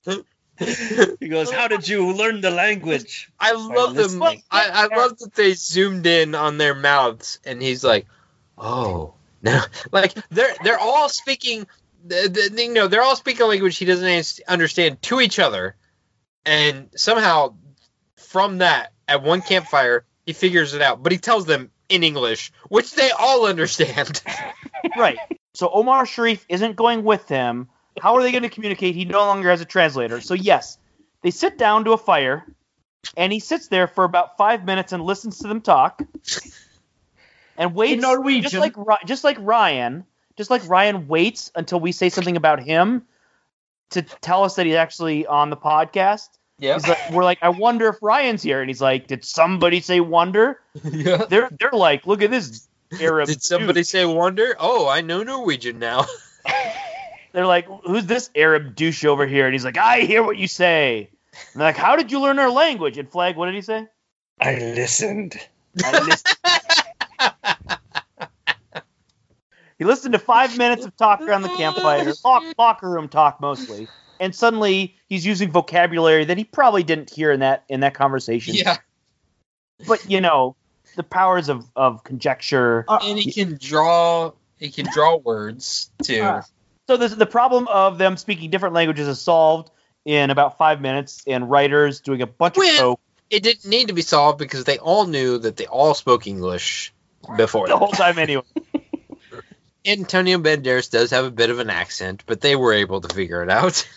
[1.19, 4.19] he goes, "How did you learn the language?" I love them.
[4.19, 4.43] listening.
[4.51, 8.05] I, I love that they zoomed in on their mouths, and he's like,
[8.57, 9.61] "Oh, no!"
[9.91, 11.67] Like they're they're all speaking.
[12.05, 15.75] The, the, you know, they're all speaking a language he doesn't understand to each other,
[16.45, 17.55] and somehow
[18.17, 21.03] from that, at one campfire, he figures it out.
[21.03, 24.21] But he tells them in English, which they all understand.
[24.97, 25.17] Right.
[25.53, 27.69] So Omar Sharif isn't going with him.
[28.01, 28.95] How are they going to communicate?
[28.95, 30.19] He no longer has a translator.
[30.19, 30.77] So yes,
[31.21, 32.45] they sit down to a fire,
[33.15, 36.01] and he sits there for about five minutes and listens to them talk,
[37.57, 38.41] and waits In Norwegian.
[38.49, 38.75] just like
[39.05, 40.03] just like Ryan,
[40.35, 43.03] just like Ryan waits until we say something about him
[43.91, 46.27] to tell us that he's actually on the podcast.
[46.63, 46.75] Yeah.
[46.75, 49.99] He's like, we're like, I wonder if Ryan's here, and he's like, did somebody say
[49.99, 50.61] wonder?
[50.83, 51.25] yeah.
[51.25, 52.67] They're they're like, look at this
[53.01, 53.27] Arab.
[53.27, 54.55] Did somebody douche." say wonder?
[54.57, 56.05] Oh, I know Norwegian now.
[57.33, 59.45] They're like, who's this Arab douche over here?
[59.45, 61.09] And he's like, I hear what you say.
[61.31, 62.99] And they're like, how did you learn our language?
[62.99, 63.87] And Flag, what did he say?
[64.39, 65.35] I listened.
[65.83, 66.37] I listened.
[69.79, 73.87] he listened to five minutes of talk around the campfire, lock, locker room talk mostly,
[74.19, 78.55] and suddenly he's using vocabulary that he probably didn't hear in that in that conversation.
[78.55, 78.77] yeah.
[79.87, 80.55] But you know,
[80.95, 82.85] the powers of of conjecture.
[82.87, 84.31] Uh, And he can draw.
[84.57, 86.21] He can draw words too.
[86.21, 86.41] Uh,
[86.87, 89.71] So this, the problem of them speaking different languages is solved
[90.05, 92.99] in about five minutes, and writers doing a bunch of coke
[93.33, 96.93] it didn't need to be solved because they all knew that they all spoke English
[97.35, 97.67] before.
[97.67, 98.43] the whole time anyway.
[99.85, 103.43] Antonio Banderas does have a bit of an accent, but they were able to figure
[103.43, 103.87] it out.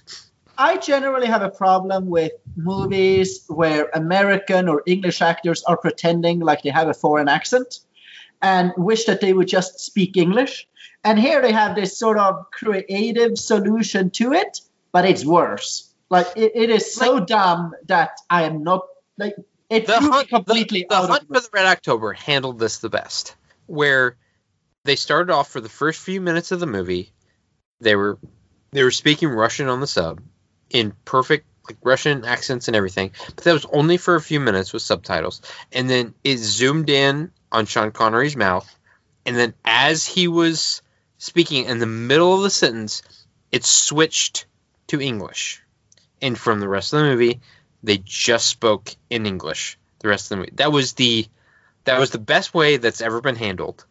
[0.58, 6.62] I generally have a problem with movies where American or English actors are pretending like
[6.62, 7.80] they have a foreign accent
[8.40, 10.66] and wish that they would just speak English.
[11.04, 14.60] And here they have this sort of creative solution to it,
[14.92, 15.92] but it's worse.
[16.08, 18.86] Like it, it is so dumb that I am not
[19.18, 19.34] like
[19.68, 22.78] it the hunt, completely the, the out hunt of for the Red October handled this
[22.78, 23.34] the best,
[23.66, 24.16] where
[24.86, 27.12] they started off for the first few minutes of the movie,
[27.80, 28.18] they were
[28.72, 30.22] they were speaking Russian on the sub
[30.70, 34.72] in perfect like Russian accents and everything, but that was only for a few minutes
[34.72, 38.72] with subtitles, and then it zoomed in on Sean Connery's mouth,
[39.24, 40.82] and then as he was
[41.18, 43.02] speaking in the middle of the sentence,
[43.50, 44.46] it switched
[44.86, 45.62] to English,
[46.22, 47.40] and from the rest of the movie
[47.82, 49.78] they just spoke in English.
[50.00, 50.52] The rest of the movie.
[50.54, 51.26] That was the
[51.84, 53.84] that was the best way that's ever been handled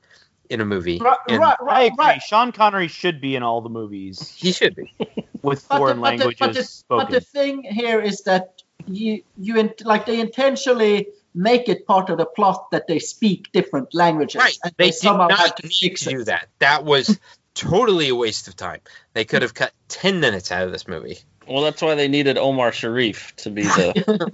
[0.49, 0.99] in a movie.
[0.99, 1.95] Right, and right, I agree.
[2.05, 2.21] right.
[2.21, 4.93] Sean Connery should be in all the movies He should be.
[5.41, 7.05] with But the- foreign but the- languages but the, spoken.
[7.05, 12.09] But the thing here is that you you in, like they intentionally make it part
[12.09, 14.39] of the plot that they speak different languages.
[14.39, 14.57] Right.
[14.63, 16.47] and They did somehow have not to need fix to do that.
[16.59, 17.19] That was
[17.55, 18.81] totally a waste of time.
[19.13, 21.17] They could have cut ten minutes out of this movie.
[21.47, 24.31] Well, that's why they needed Omar Sharif to be the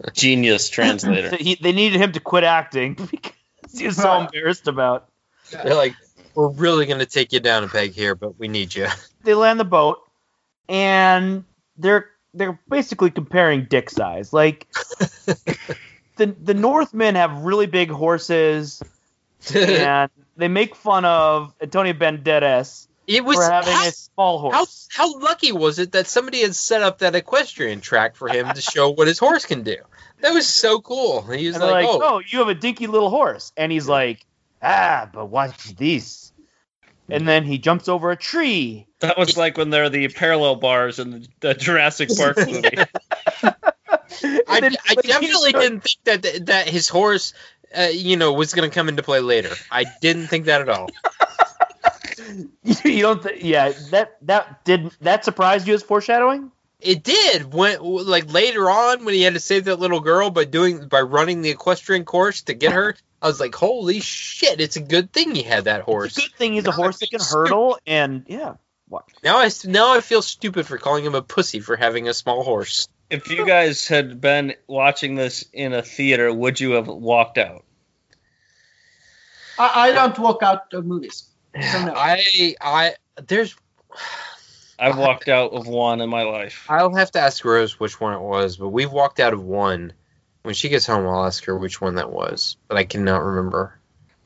[0.14, 1.30] genius translator.
[1.30, 3.32] So he, they needed him to quit acting because
[3.78, 5.08] he was so embarrassed about.
[5.50, 5.94] They're like,
[6.34, 8.86] we're really going to take you down a peg here, but we need you.
[9.24, 9.98] They land the boat,
[10.70, 11.44] and
[11.76, 14.32] they're they're basically comparing dick size.
[14.32, 14.66] Like
[16.16, 18.80] the the Northmen have really big horses,
[19.54, 24.88] and they make fun of Antonio Banderas it was for having how, a small horse.
[24.92, 28.60] how lucky was it that somebody had set up that equestrian track for him to
[28.60, 29.76] show what his horse can do?
[30.20, 31.22] That was so cool.
[31.22, 34.24] He was like, like, oh, "Oh, you have a dinky little horse," and he's like,
[34.62, 36.32] "Ah, but watch this."
[37.10, 38.86] And then he jumps over a tree.
[39.00, 42.76] That was like when there are the parallel bars in the, the Jurassic Park movie.
[44.48, 47.32] I, then, I definitely didn't think that that his horse,
[47.76, 49.54] uh, you know, was going to come into play later.
[49.70, 50.90] I didn't think that at all.
[52.84, 53.22] you don't.
[53.22, 56.50] Th- yeah, that that did that surprised you as foreshadowing?
[56.80, 60.44] It did when, like, later on when he had to save that little girl by
[60.44, 62.94] doing by running the equestrian course to get her.
[63.20, 64.60] I was like, holy shit!
[64.60, 66.16] It's a good thing he had that It's horse.
[66.18, 68.54] a good thing he's a Now I horse that can feel hurdle, and yeah.
[69.24, 72.44] Now I now I feel stupid for calling him a pussy for having a small
[72.44, 72.88] horse.
[73.10, 77.64] if you guys had been watching this in a theater, would you have walked out?
[79.58, 81.24] I, I don't walk out of movies.
[81.60, 81.92] So no.
[81.96, 82.94] I I
[83.26, 83.56] there's
[84.78, 86.66] I've walked out of one in my life.
[86.68, 89.92] I'll have to ask Rose which one it was, but we've walked out of one.
[90.42, 93.78] When she gets home, I'll ask her which one that was, but I cannot remember.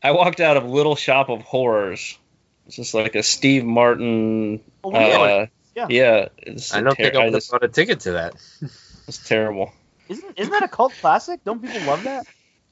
[0.02, 2.18] I walked out of Little Shop of Horrors.
[2.66, 4.60] It's just like a Steve Martin.
[4.84, 5.42] Oh, we know it.
[5.42, 5.86] Uh, Yeah.
[5.88, 6.28] yeah.
[6.38, 8.34] It's, I don't ter- think I I would have just- bought a ticket to that.
[9.08, 9.72] it's terrible.
[10.08, 11.42] Isn't isn't that a cult classic?
[11.44, 12.26] Don't people love that?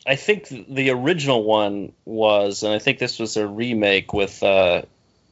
[0.07, 4.83] I think the original one was, and I think this was a remake with uh,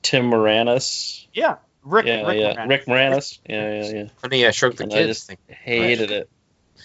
[0.03, 1.27] Tim Moranis.
[1.33, 1.57] Yeah,
[1.89, 2.07] Rick.
[2.07, 2.69] yeah, Rick yeah, Moranis.
[2.69, 3.39] Rick Moranis.
[3.49, 4.09] Yeah, yeah, yeah.
[4.21, 5.39] Honey, I Shrunk the And I Kids just thing.
[5.49, 6.29] hated it.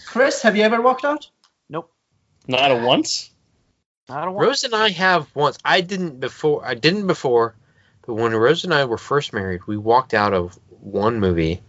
[0.06, 1.28] Chris, have you ever walked out?
[1.68, 1.90] Nope.
[2.48, 3.30] Not a once.
[4.08, 4.46] I don't want.
[4.46, 5.58] Rose and I have once.
[5.64, 6.64] I didn't before.
[6.64, 7.54] I didn't before,
[8.06, 11.62] but when Rose and I were first married, we walked out of one movie.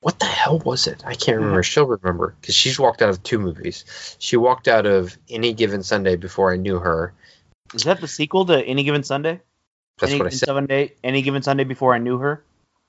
[0.00, 1.02] What the hell was it?
[1.06, 1.62] I can't remember.
[1.62, 4.16] She'll remember because she's walked out of two movies.
[4.18, 7.12] She walked out of Any Given Sunday before I knew her.
[7.74, 9.40] Is that the sequel to Any Given Sunday?
[9.98, 10.46] That's any what I Given said.
[10.46, 12.44] Sunday, Any Given Sunday before I knew her.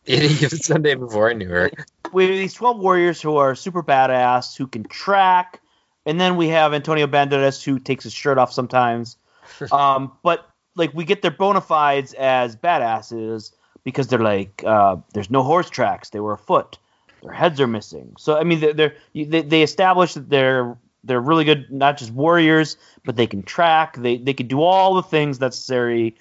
[0.07, 1.71] Any Given Sunday before I knew her.
[2.13, 5.61] We have these twelve warriors who are super badass, who can track,
[6.05, 9.17] and then we have Antonio Banderas who takes his shirt off sometimes.
[9.71, 13.51] um, but like we get their bona fides as badasses
[13.83, 16.77] because they're like uh, there's no horse tracks they were afoot
[17.23, 21.19] their heads are missing so i mean they're, they're they, they establish that they're they're
[21.19, 25.03] really good not just warriors but they can track they they can do all the
[25.03, 26.15] things necessary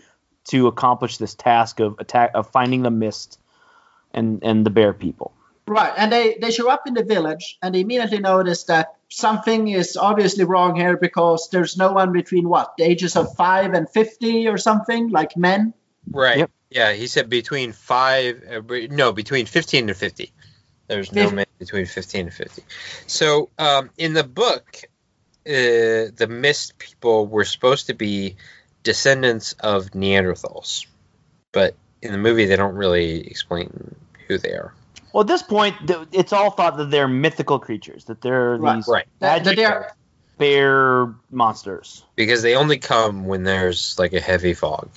[0.49, 3.39] to accomplish this task of attack of finding the mist
[4.13, 5.33] and and the bear people
[5.69, 9.67] Right, and they, they show up in the village and they immediately notice that something
[9.67, 13.91] is obviously wrong here because there's no one between what, the ages of 5 and
[13.91, 15.75] 50 or something, like men?
[16.09, 16.39] Right.
[16.39, 16.51] Yep.
[16.71, 18.43] Yeah, he said between five.
[18.49, 20.33] Uh, no, between fifteen and fifty.
[20.89, 22.65] There's no Fif- man between fifteen and fifty.
[23.07, 24.81] So, um, in the book,
[25.47, 28.37] uh, the mist people were supposed to be
[28.87, 30.87] descendants of Neanderthals,
[31.53, 33.95] but in the movie they don't really explain
[34.29, 34.73] who they are.
[35.13, 38.77] well at this point th- it's all thought that they're mythical creatures that they're Right,
[38.77, 39.07] these right.
[39.19, 39.93] That, that magic they are,
[40.39, 44.89] bear monsters Because they only come when there's like a heavy fog.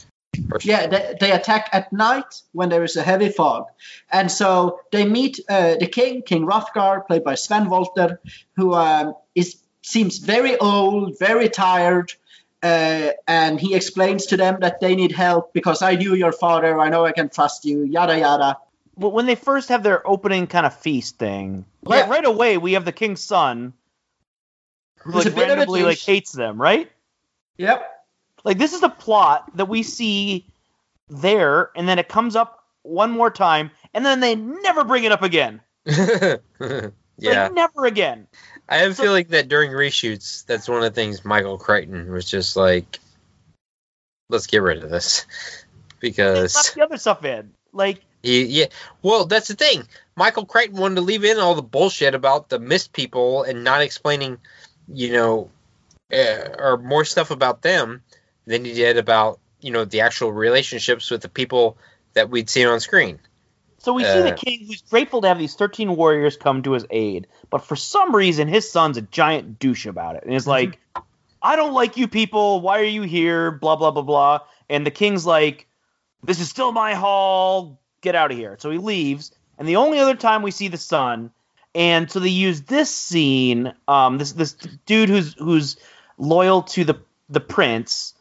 [0.61, 3.65] Yeah, they, they attack at night when there is a heavy fog.
[4.11, 8.19] And so they meet uh, the king, King Hrothgar, played by Sven Wollter,
[8.55, 12.13] who um, is seems very old, very tired.
[12.61, 16.79] Uh, and he explains to them that they need help because I knew your father.
[16.79, 17.83] I know I can trust you.
[17.83, 18.57] Yada yada.
[18.97, 22.09] But when they first have their opening kind of feast thing, right, Yeah.
[22.09, 23.73] right away we have the king's son,
[24.97, 26.91] who Who's like a bit of a randomly like hates them, right?
[27.57, 28.05] Yep.
[28.43, 30.45] Like this is a plot that we see
[31.07, 35.13] there, and then it comes up one more time, and then they never bring it
[35.13, 35.61] up again.
[35.85, 36.37] yeah.
[37.19, 38.27] Like, never again.
[38.69, 42.29] I have a feeling that during reshoots, that's one of the things Michael Crichton was
[42.29, 42.99] just like,
[44.29, 45.25] let's get rid of this.
[46.01, 47.51] Because the other stuff in.
[47.73, 48.67] Like he, yeah,
[49.01, 49.85] well, that's the thing.
[50.15, 53.81] Michael Crichton wanted to leave in all the bullshit about the mist people and not
[53.81, 54.37] explaining,
[54.87, 55.51] you know,
[56.13, 58.01] uh, or more stuff about them
[58.45, 61.77] than he did about, you know, the actual relationships with the people
[62.13, 63.19] that we'd seen on screen.
[63.79, 64.37] So we see the Uh.
[64.37, 68.15] king who's grateful to have these thirteen warriors come to his aid, but for some
[68.15, 70.79] reason his son's a giant douche about it, and is like,
[71.41, 72.61] "I don't like you people.
[72.61, 73.51] Why are you here?
[73.51, 75.67] Blah blah blah blah." And the king's like,
[76.23, 77.79] "This is still my hall.
[78.01, 80.77] Get out of here." So he leaves, and the only other time we see the
[80.77, 81.31] son,
[81.73, 84.53] and so they use this scene, um, this this
[84.85, 85.77] dude who's who's
[86.17, 86.95] loyal to the
[87.29, 88.13] the prince.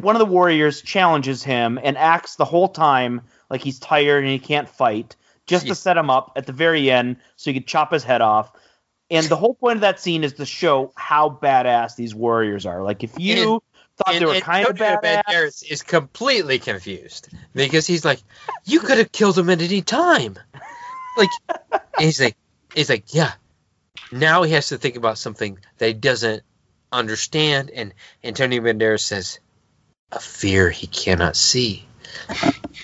[0.00, 3.20] One of the warriors challenges him and acts the whole time
[3.52, 5.14] like he's tired and he can't fight,
[5.46, 8.22] just to set him up at the very end so he could chop his head
[8.22, 8.50] off.
[9.10, 12.82] And the whole point of that scene is to show how badass these warriors are.
[12.82, 13.62] Like if you
[13.98, 18.20] thought they were kind of badass, Banderas is completely confused because he's like,
[18.64, 20.38] "You could have killed him at any time."
[21.18, 21.28] Like,
[21.98, 22.36] he's like,
[22.74, 23.32] he's like, yeah.
[24.10, 26.42] Now he has to think about something that he doesn't
[26.90, 27.92] understand, and
[28.24, 29.40] Antonio Banderas says,
[30.10, 31.86] "A fear he cannot see."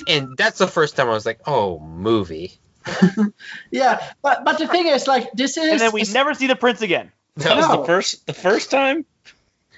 [0.07, 2.59] And that's the first time I was like, "Oh, movie."
[3.71, 6.57] Yeah, but but the thing is, like, this is and then we never see the
[6.57, 7.13] prince again.
[7.37, 7.81] That was No.
[7.81, 9.05] the first the first time.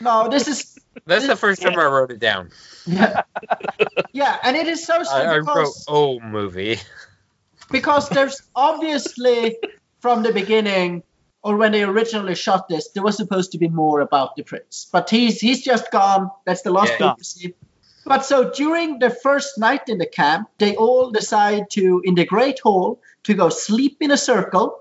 [0.00, 2.50] no, this is That's the first time I wrote it down.
[2.86, 3.22] yeah,
[4.12, 6.78] yeah, and it is so I, I wrote, "Oh, movie."
[7.70, 9.56] because there's obviously
[10.00, 11.02] from the beginning
[11.42, 14.88] or when they originally shot this, there was supposed to be more about the prince,
[14.92, 16.30] but he's he's just gone.
[16.44, 17.14] That's the last Yeah.
[18.10, 18.34] Thing to see.
[18.34, 22.24] But so during the first night in the camp, they all decide to in the
[22.24, 24.78] great hall to go sleep in a circle.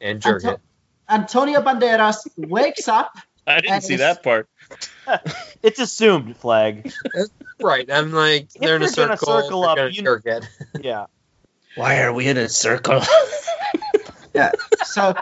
[0.00, 0.60] And jerk Anto- it.
[1.08, 3.16] Antonio Banderas wakes up.
[3.46, 4.48] I didn't see it's- that part.
[5.62, 6.92] It's assumed flag.
[7.60, 7.88] Right.
[7.92, 9.40] I'm like, they're in a you're gonna circle.
[9.42, 10.44] circle up, gonna you- jerk it.
[10.80, 11.06] Yeah.
[11.76, 13.02] Why are we in a circle?
[14.34, 14.50] Yeah.
[14.84, 15.14] So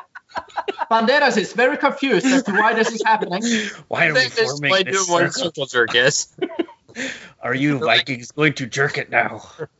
[0.91, 3.43] Banderas is very confused as to why this is happening.
[3.89, 5.45] Why are we They just forming play this doing one circle?
[5.51, 6.29] circle jerk is.
[7.43, 9.43] Are you Vikings going to jerk it now?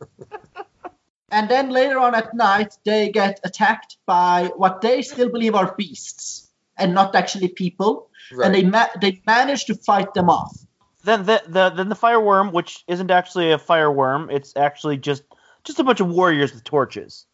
[1.31, 5.73] And then later on at night, they get attacked by what they still believe are
[5.77, 8.09] beasts and not actually people.
[8.43, 10.57] And they ma- they manage to fight them off.
[11.03, 15.23] Then the, the then the fireworm, which isn't actually a fireworm, it's actually just
[15.63, 17.25] just a bunch of warriors with torches.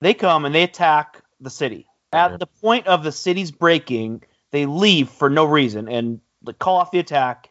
[0.00, 1.86] They come and they attack the city.
[2.12, 6.76] At the point of the city's breaking, they leave for no reason and like, call
[6.76, 7.49] off the attack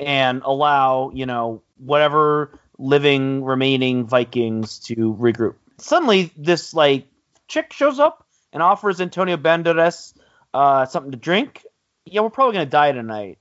[0.00, 5.54] and allow you know whatever living remaining Vikings to regroup.
[5.78, 7.06] Suddenly, this like
[7.48, 10.14] chick shows up and offers Antonio Banderas
[10.54, 11.64] uh, something to drink.
[12.06, 13.38] Yeah, we're probably gonna die tonight.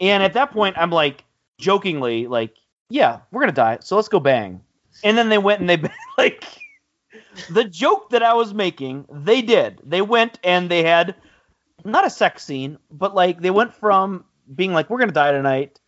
[0.00, 1.24] And at that point, I'm like,
[1.58, 2.54] jokingly, like,
[2.88, 4.60] yeah, we're gonna die, so let's go bang.
[5.02, 5.82] And then they went and they
[6.18, 6.44] like
[7.50, 9.06] the joke that I was making.
[9.10, 9.80] They did.
[9.84, 11.14] They went and they had
[11.84, 14.24] not a sex scene, but like they went from
[14.54, 15.80] being like, we're gonna die tonight,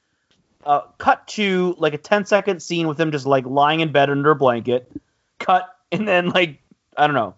[0.67, 4.11] uh, cut to like a 10 second scene with him just like lying in bed
[4.11, 4.91] under a blanket.
[5.39, 6.59] Cut and then like
[6.97, 7.35] I don't know.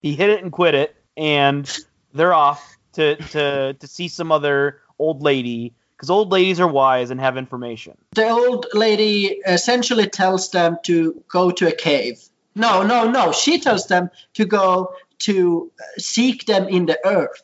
[0.00, 1.66] He hit it and quit it, and
[2.14, 7.10] they're off to to to see some other old lady because old ladies are wise
[7.10, 7.96] and have information.
[8.14, 12.22] The old lady essentially tells them to go to a cave.
[12.54, 13.32] No, no, no.
[13.32, 17.42] She tells them to go to seek them in the earth,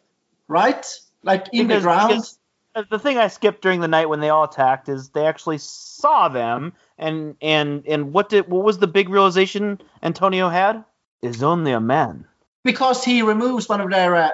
[0.48, 0.86] right?
[1.22, 2.08] Like in Because- the ground.
[2.10, 2.38] because
[2.90, 6.28] the thing I skipped during the night when they all attacked is they actually saw
[6.28, 10.84] them, and and and what did what was the big realization Antonio had?
[11.22, 12.26] Is only a man.
[12.64, 14.30] because he removes one of their uh,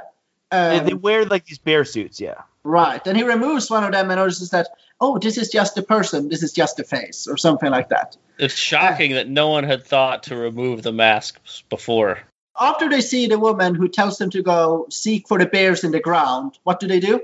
[0.50, 2.42] They, um, they wear like these bear suits, yeah.
[2.64, 4.68] right, and he removes one of them and notices that
[5.00, 8.16] oh, this is just a person, this is just a face, or something like that.
[8.38, 12.20] It's shocking that no one had thought to remove the masks before.
[12.60, 15.92] After they see the woman who tells them to go seek for the bears in
[15.92, 17.22] the ground, what do they do?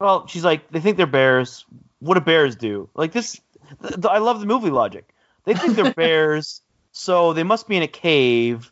[0.00, 1.64] Well, she's like, they think they're bears.
[2.00, 2.88] What do bears do?
[2.94, 3.40] Like this,
[3.82, 5.08] th- th- I love the movie logic.
[5.44, 6.60] They think they're bears,
[6.92, 8.70] so they must be in a cave.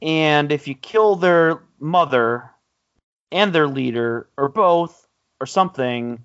[0.00, 2.50] And if you kill their mother
[3.32, 5.06] and their leader, or both,
[5.40, 6.22] or something,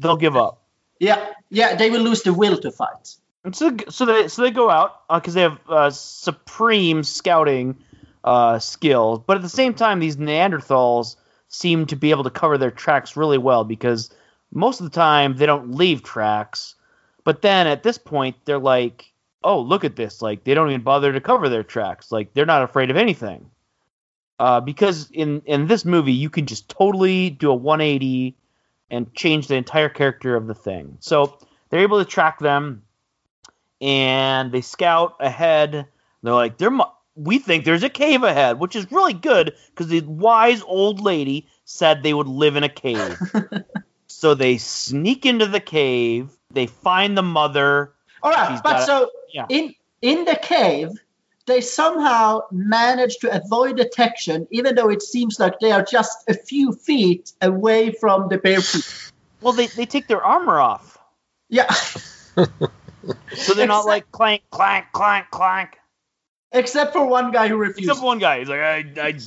[0.00, 0.62] they'll give up.
[0.98, 3.16] Yeah, yeah, they will lose the will to fight.
[3.44, 7.76] And so, so they so they go out because they have uh, supreme scouting
[8.22, 11.16] uh, skills, but at the same time, these Neanderthals
[11.54, 14.10] seem to be able to cover their tracks really well because
[14.52, 16.74] most of the time they don't leave tracks.
[17.24, 19.12] But then at this point, they're like,
[19.42, 20.20] "Oh, look at this!
[20.20, 22.12] Like they don't even bother to cover their tracks.
[22.12, 23.50] Like they're not afraid of anything."
[24.38, 28.36] Uh, because in in this movie, you can just totally do a 180
[28.90, 30.96] and change the entire character of the thing.
[31.00, 31.38] So
[31.70, 32.82] they're able to track them
[33.80, 35.86] and they scout ahead.
[36.22, 36.84] They're like, "There, mu-
[37.16, 41.46] we think there's a cave ahead," which is really good because the wise old lady
[41.64, 43.18] said they would live in a cave.
[44.06, 46.30] so they sneak into the cave.
[46.50, 47.92] They find the mother.
[48.22, 49.46] All right, She's but got a- so yeah.
[49.48, 50.90] in in the cave,
[51.46, 56.34] they somehow manage to avoid detection, even though it seems like they are just a
[56.34, 58.84] few feet away from the bear poop.
[59.40, 60.96] Well, they, they take their armor off,
[61.50, 62.46] Yeah, so
[63.54, 65.78] they're not Except- like clank, clank, clank, clank.
[66.54, 67.80] Except for one guy who refused.
[67.80, 68.38] Except for one guy.
[68.38, 69.18] He's like, I, I,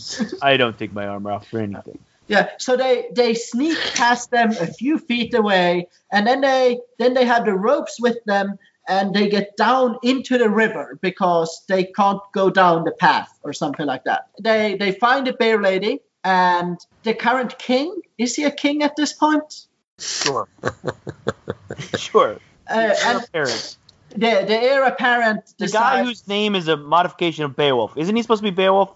[0.42, 2.00] I don't take my armor off for anything.
[2.28, 7.14] Yeah, so they they sneak past them a few feet away, and then they then
[7.14, 11.86] they have the ropes with them, and they get down into the river because they
[11.86, 14.28] can't go down the path or something like that.
[14.42, 18.02] They they find the bear lady and the current king.
[18.18, 19.68] Is he a king at this point?
[19.98, 20.50] Sure.
[21.98, 22.40] sure.
[22.70, 22.94] Uh,
[23.34, 23.78] and.
[24.12, 27.98] The the heir apparent The decides, guy whose name is a modification of Beowulf.
[27.98, 28.94] Isn't he supposed to be Beowulf?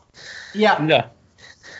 [0.54, 1.04] yeah No.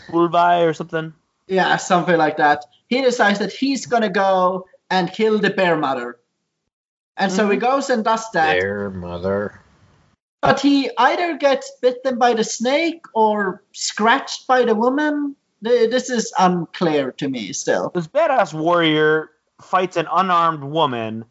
[0.10, 1.14] Ulvi or something?
[1.48, 2.66] yeah something like that.
[2.88, 6.20] He decides that he's gonna go and kill the bear mother,
[7.16, 7.66] and so he mm-hmm.
[7.66, 8.60] goes and does that.
[8.60, 9.62] Bear mother.
[10.42, 15.36] But he either gets bitten by the snake or scratched by the woman.
[15.62, 17.92] This is unclear to me still.
[17.94, 19.30] This badass warrior
[19.62, 21.26] fights an unarmed woman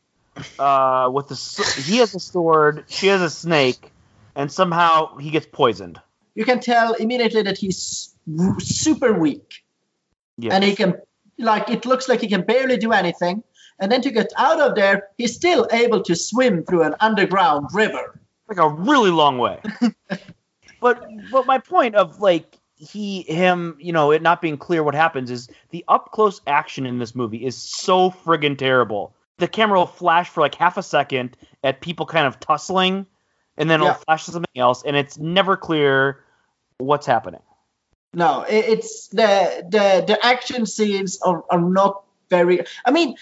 [0.59, 3.93] uh, with s- He has a sword, she has a snake,
[4.35, 6.01] and somehow he gets poisoned.
[6.35, 8.15] You can tell immediately that he's
[8.59, 9.65] super weak.
[10.39, 10.53] Yes.
[10.55, 10.95] And he can,
[11.39, 13.43] like, it looks like he can barely do anything.
[13.79, 17.69] And then to get out of there, he's still able to swim through an underground
[17.73, 18.21] river.
[18.49, 19.61] like a really long way.
[20.81, 24.95] but but my point of like he him you know it not being clear what
[24.95, 29.15] happens is the up close action in this movie is so friggin' terrible.
[29.41, 33.07] The camera will flash for like half a second at people kind of tussling,
[33.57, 33.89] and then Yeah.
[33.91, 36.23] it'll flash to something else, and it's never clear
[36.79, 37.41] what's happening.
[38.13, 42.65] No, it's the the the action scenes are, are not very.
[42.85, 43.17] I mean,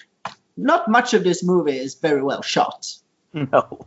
[0.56, 2.94] not much of this movie is very well shot.
[3.34, 3.86] No,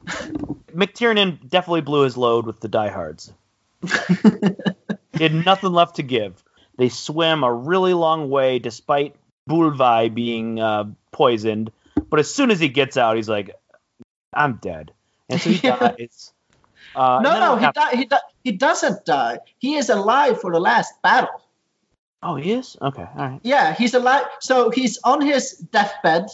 [0.74, 3.34] McTiernan definitely blew his load with the diehards.
[3.82, 6.44] he had nothing left to give.
[6.78, 9.16] They swim a really long way despite
[9.50, 11.72] Bulvai being uh, poisoned.
[12.12, 13.56] But as soon as he gets out, he's like,
[14.34, 14.92] I'm dead.
[15.30, 16.34] And so he dies.
[16.94, 19.40] Uh, no, no, he, di- he, di- he doesn't die.
[19.60, 21.42] He is alive for the last battle.
[22.22, 22.78] Oh, he is?
[22.80, 23.40] Okay, all right.
[23.44, 24.26] Yeah, he's alive.
[24.42, 26.28] So he's on his deathbed,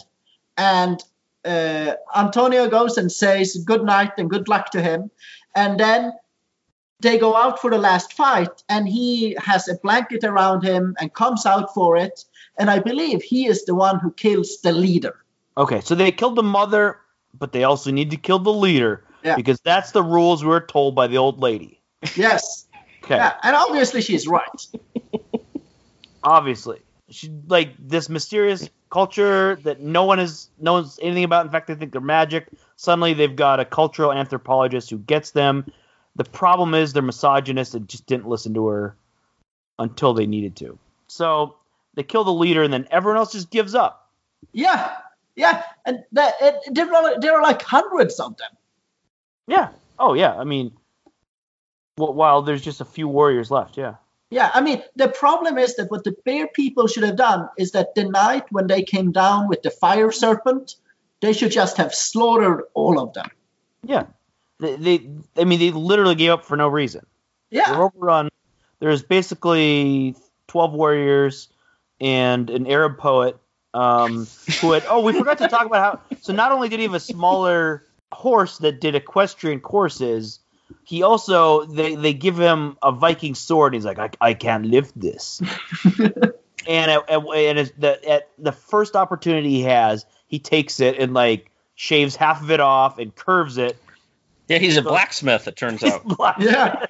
[0.56, 1.02] and
[1.44, 5.10] uh, Antonio goes and says good night and good luck to him.
[5.54, 6.12] And then
[7.00, 11.14] they go out for the last fight, and he has a blanket around him and
[11.14, 12.24] comes out for it.
[12.58, 15.24] And I believe he is the one who kills the leader.
[15.58, 16.98] Okay, so they killed the mother,
[17.36, 19.34] but they also need to kill the leader Yeah.
[19.36, 21.80] because that's the rules we were told by the old lady.
[22.14, 22.66] Yes.
[23.02, 24.48] Okay, Yeah, and obviously she's right.
[26.22, 26.80] obviously.
[27.10, 31.46] She like this mysterious culture that no one is knows anything about.
[31.46, 32.48] In fact, they think they're magic.
[32.76, 35.66] Suddenly, they've got a cultural anthropologist who gets them.
[36.16, 38.96] The problem is they're misogynist and just didn't listen to her
[39.78, 40.78] until they needed to.
[41.06, 41.56] So
[41.94, 44.10] they kill the leader, and then everyone else just gives up.
[44.52, 44.94] Yeah,
[45.38, 48.50] yeah, and that, it, there are there are like hundreds of them.
[49.46, 49.68] Yeah.
[49.96, 50.34] Oh yeah.
[50.34, 50.72] I mean,
[51.94, 53.76] while there's just a few warriors left.
[53.76, 53.94] Yeah.
[54.30, 57.70] Yeah, I mean the problem is that what the bear people should have done is
[57.70, 60.74] that the night when they came down with the fire serpent,
[61.20, 63.30] they should just have slaughtered all of them.
[63.84, 64.06] Yeah.
[64.58, 67.06] They, they I mean, they literally gave up for no reason.
[67.48, 67.70] Yeah.
[67.70, 68.28] They're overrun.
[68.80, 70.16] There's basically
[70.48, 71.48] 12 warriors
[72.00, 73.36] and an Arab poet
[73.74, 74.26] um,
[74.60, 74.84] who had.
[74.88, 76.16] Oh, we forgot to talk about how.
[76.20, 80.40] So not only did he have a smaller horse that did equestrian courses,
[80.84, 83.74] he also they they give him a Viking sword.
[83.74, 85.40] And he's like, I, I can't lift this.
[85.98, 90.98] and at, at, and it's the, at the first opportunity he has, he takes it
[90.98, 93.76] and like shaves half of it off and curves it.
[94.48, 95.46] Yeah, he's a blacksmith.
[95.46, 96.04] It turns out.
[96.38, 96.86] yeah,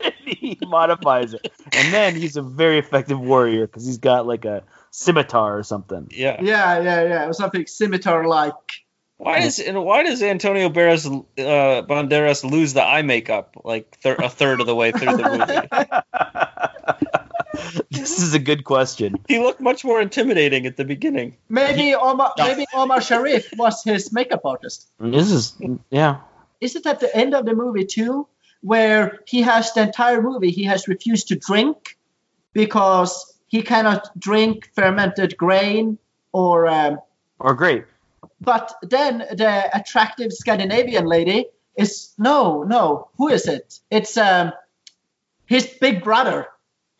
[0.24, 4.62] he modifies it, and then he's a very effective warrior because he's got like a
[4.96, 6.08] scimitar or something.
[6.10, 6.38] Yeah.
[6.40, 7.26] yeah, yeah, yeah.
[7.26, 8.54] Or something scimitar like.
[9.18, 14.16] Why does and why does Antonio Banderas, uh, Banderas lose the eye makeup like thir-
[14.16, 15.22] a third of the way through the
[17.54, 17.80] movie?
[17.90, 19.16] this is a good question.
[19.26, 21.36] He looked much more intimidating at the beginning.
[21.48, 24.86] Maybe Omar, maybe Omar Sharif was his makeup artist.
[25.00, 25.56] This is
[25.90, 26.20] yeah.
[26.60, 28.28] Is it at the end of the movie too,
[28.60, 31.96] where he has the entire movie he has refused to drink
[32.52, 35.98] because he cannot drink fermented grain
[36.32, 36.98] or um,
[37.38, 37.84] Or great.
[38.40, 41.46] But then the attractive Scandinavian lady
[41.76, 43.08] is no, no.
[43.18, 43.80] Who is it?
[43.90, 44.52] It's um
[45.46, 46.48] his big brother.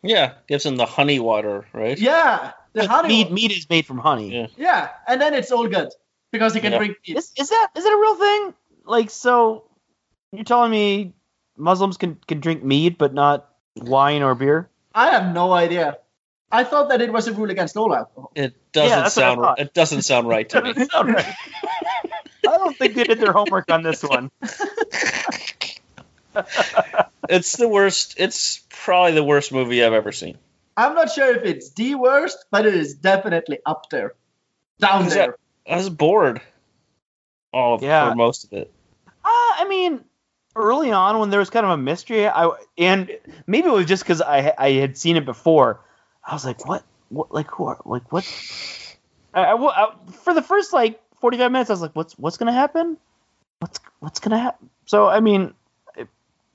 [0.03, 1.97] Yeah, gives him the honey water, right?
[1.99, 3.09] Yeah, the honey.
[3.09, 4.33] Mead mead is made from honey.
[4.33, 4.47] Yeah.
[4.57, 5.89] Yeah, and then it's all good
[6.31, 6.77] because he can Yeah.
[6.77, 7.17] drink mead.
[7.17, 8.53] Is, is that is that a real thing?
[8.85, 9.65] Like so,
[10.31, 11.13] you're telling me
[11.57, 14.69] Muslims can can drink mead but not wine or beer?
[14.93, 15.97] I have no idea.
[16.51, 18.31] I thought that it was a rule against all alcohol.
[18.35, 19.41] It doesn't that's what I sound.
[19.41, 19.59] thought.
[19.59, 20.87] It doesn't sound right to me.
[20.93, 21.25] All right.
[22.47, 24.31] I don't think they did their homework on this one.
[27.29, 28.15] It's the worst.
[28.19, 30.37] It's probably the worst movie I've ever seen.
[30.77, 34.13] I'm not sure if it's the worst, but it is definitely up there,
[34.79, 35.35] down Is there.
[35.67, 36.39] I was bored.
[37.51, 38.09] All of, Yeah.
[38.11, 38.71] for most of it.
[39.07, 40.01] Uh, I mean,
[40.55, 43.11] early on when there was kind of a mystery, I and
[43.47, 45.81] maybe it was just because I I had seen it before.
[46.27, 48.25] I was like, what, what, like who are, like what?
[49.33, 52.37] I, I, I- for the first like forty five minutes, I was like, what's what's
[52.37, 52.97] gonna happen?
[53.59, 54.69] What's what's gonna happen?
[54.85, 55.53] So I mean,
[55.95, 56.07] it,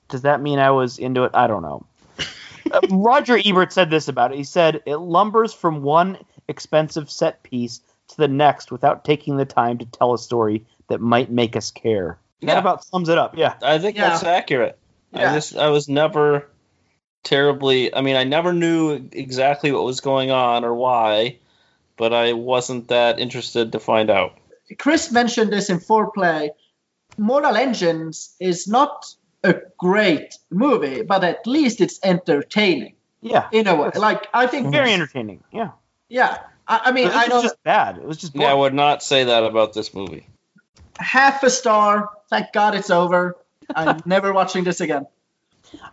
[0.09, 1.31] does that mean I was into it?
[1.33, 1.85] I don't know.
[2.71, 4.37] Uh, Roger Ebert said this about it.
[4.37, 6.17] He said it lumbers from one
[6.47, 11.01] expensive set piece to the next without taking the time to tell a story that
[11.01, 12.17] might make us care.
[12.41, 13.37] That about sums it up.
[13.37, 13.55] Yeah.
[13.61, 14.09] I think Yeah.
[14.09, 14.79] that's accurate.
[15.11, 15.31] Yeah.
[15.31, 16.47] I just I was never
[17.23, 21.37] terribly I mean I never knew exactly what was going on or why,
[21.97, 24.37] but I wasn't that interested to find out.
[24.77, 26.49] Chris mentioned this in foreplay.
[27.17, 29.05] Mortal Engines is not
[29.43, 33.47] a great movie, but at least it's entertaining Yeah.
[33.51, 33.91] in a way.
[33.95, 35.43] Like I think, Very entertaining.
[35.51, 35.71] Yeah.
[36.09, 36.39] yeah.
[36.67, 37.97] I, I mean, But I know was just bad.
[37.97, 40.25] It was just Yeah, I would not say that about this movie.
[40.97, 42.09] half a star.
[42.29, 43.35] Thank God it's over.
[43.75, 45.05] I'm never watching this again.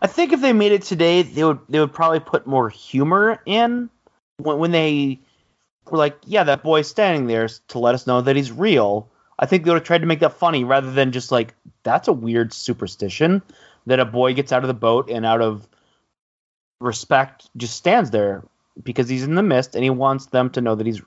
[0.03, 3.41] I think if they made it today, they would they would probably put more humor
[3.47, 3.91] in
[4.39, 5.21] when, when they
[5.91, 9.09] were like, yeah, that boy's standing there to let us know that he's real.
[9.39, 12.09] I think they would have tried to make that funny rather than just like that's
[12.09, 13.43] a weird superstition
[13.87, 15.67] that a boy gets out of the boat and out of
[16.81, 18.45] respect just stands there
[18.83, 21.03] because he's in the mist and he wants them to know that he's.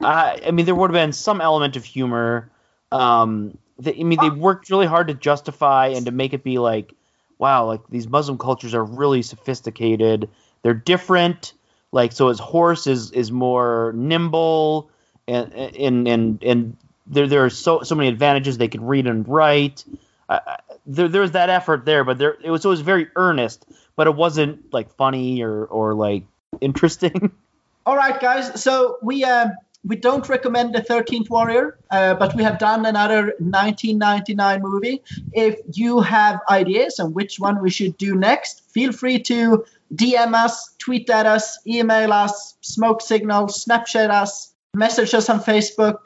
[0.00, 2.50] I I mean, there would have been some element of humor.
[2.90, 6.58] Um, they, I mean, they worked really hard to justify and to make it be
[6.58, 6.94] like,
[7.38, 10.28] wow, like these Muslim cultures are really sophisticated.
[10.62, 11.52] They're different.
[11.92, 14.90] Like, so his horse is is more nimble,
[15.28, 18.58] and and and and there there are so so many advantages.
[18.58, 19.84] They can read and write.
[20.28, 20.40] Uh,
[20.86, 23.66] there there's that effort there, but there it was always very earnest,
[23.96, 26.24] but it wasn't like funny or or like
[26.60, 27.32] interesting.
[27.86, 28.62] All right, guys.
[28.62, 29.52] So we um,
[29.84, 35.02] we don't recommend the Thirteenth Warrior, uh, but we have done another 1999 movie.
[35.32, 40.34] If you have ideas on which one we should do next, feel free to DM
[40.34, 45.98] us, tweet at us, email us, smoke signal, Snapchat us, message us on Facebook.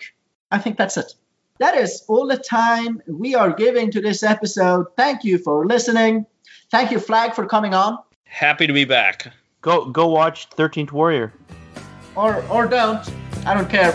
[0.50, 1.14] I think that's it.
[1.60, 4.86] That is all the time we are giving to this episode.
[4.96, 6.26] Thank you for listening.
[6.70, 7.98] Thank you, Flag, for coming on.
[8.24, 9.32] Happy to be back.
[9.62, 11.32] go go watch Thirteenth Warrior.
[12.18, 13.08] Or or don't.
[13.46, 13.92] I don't care.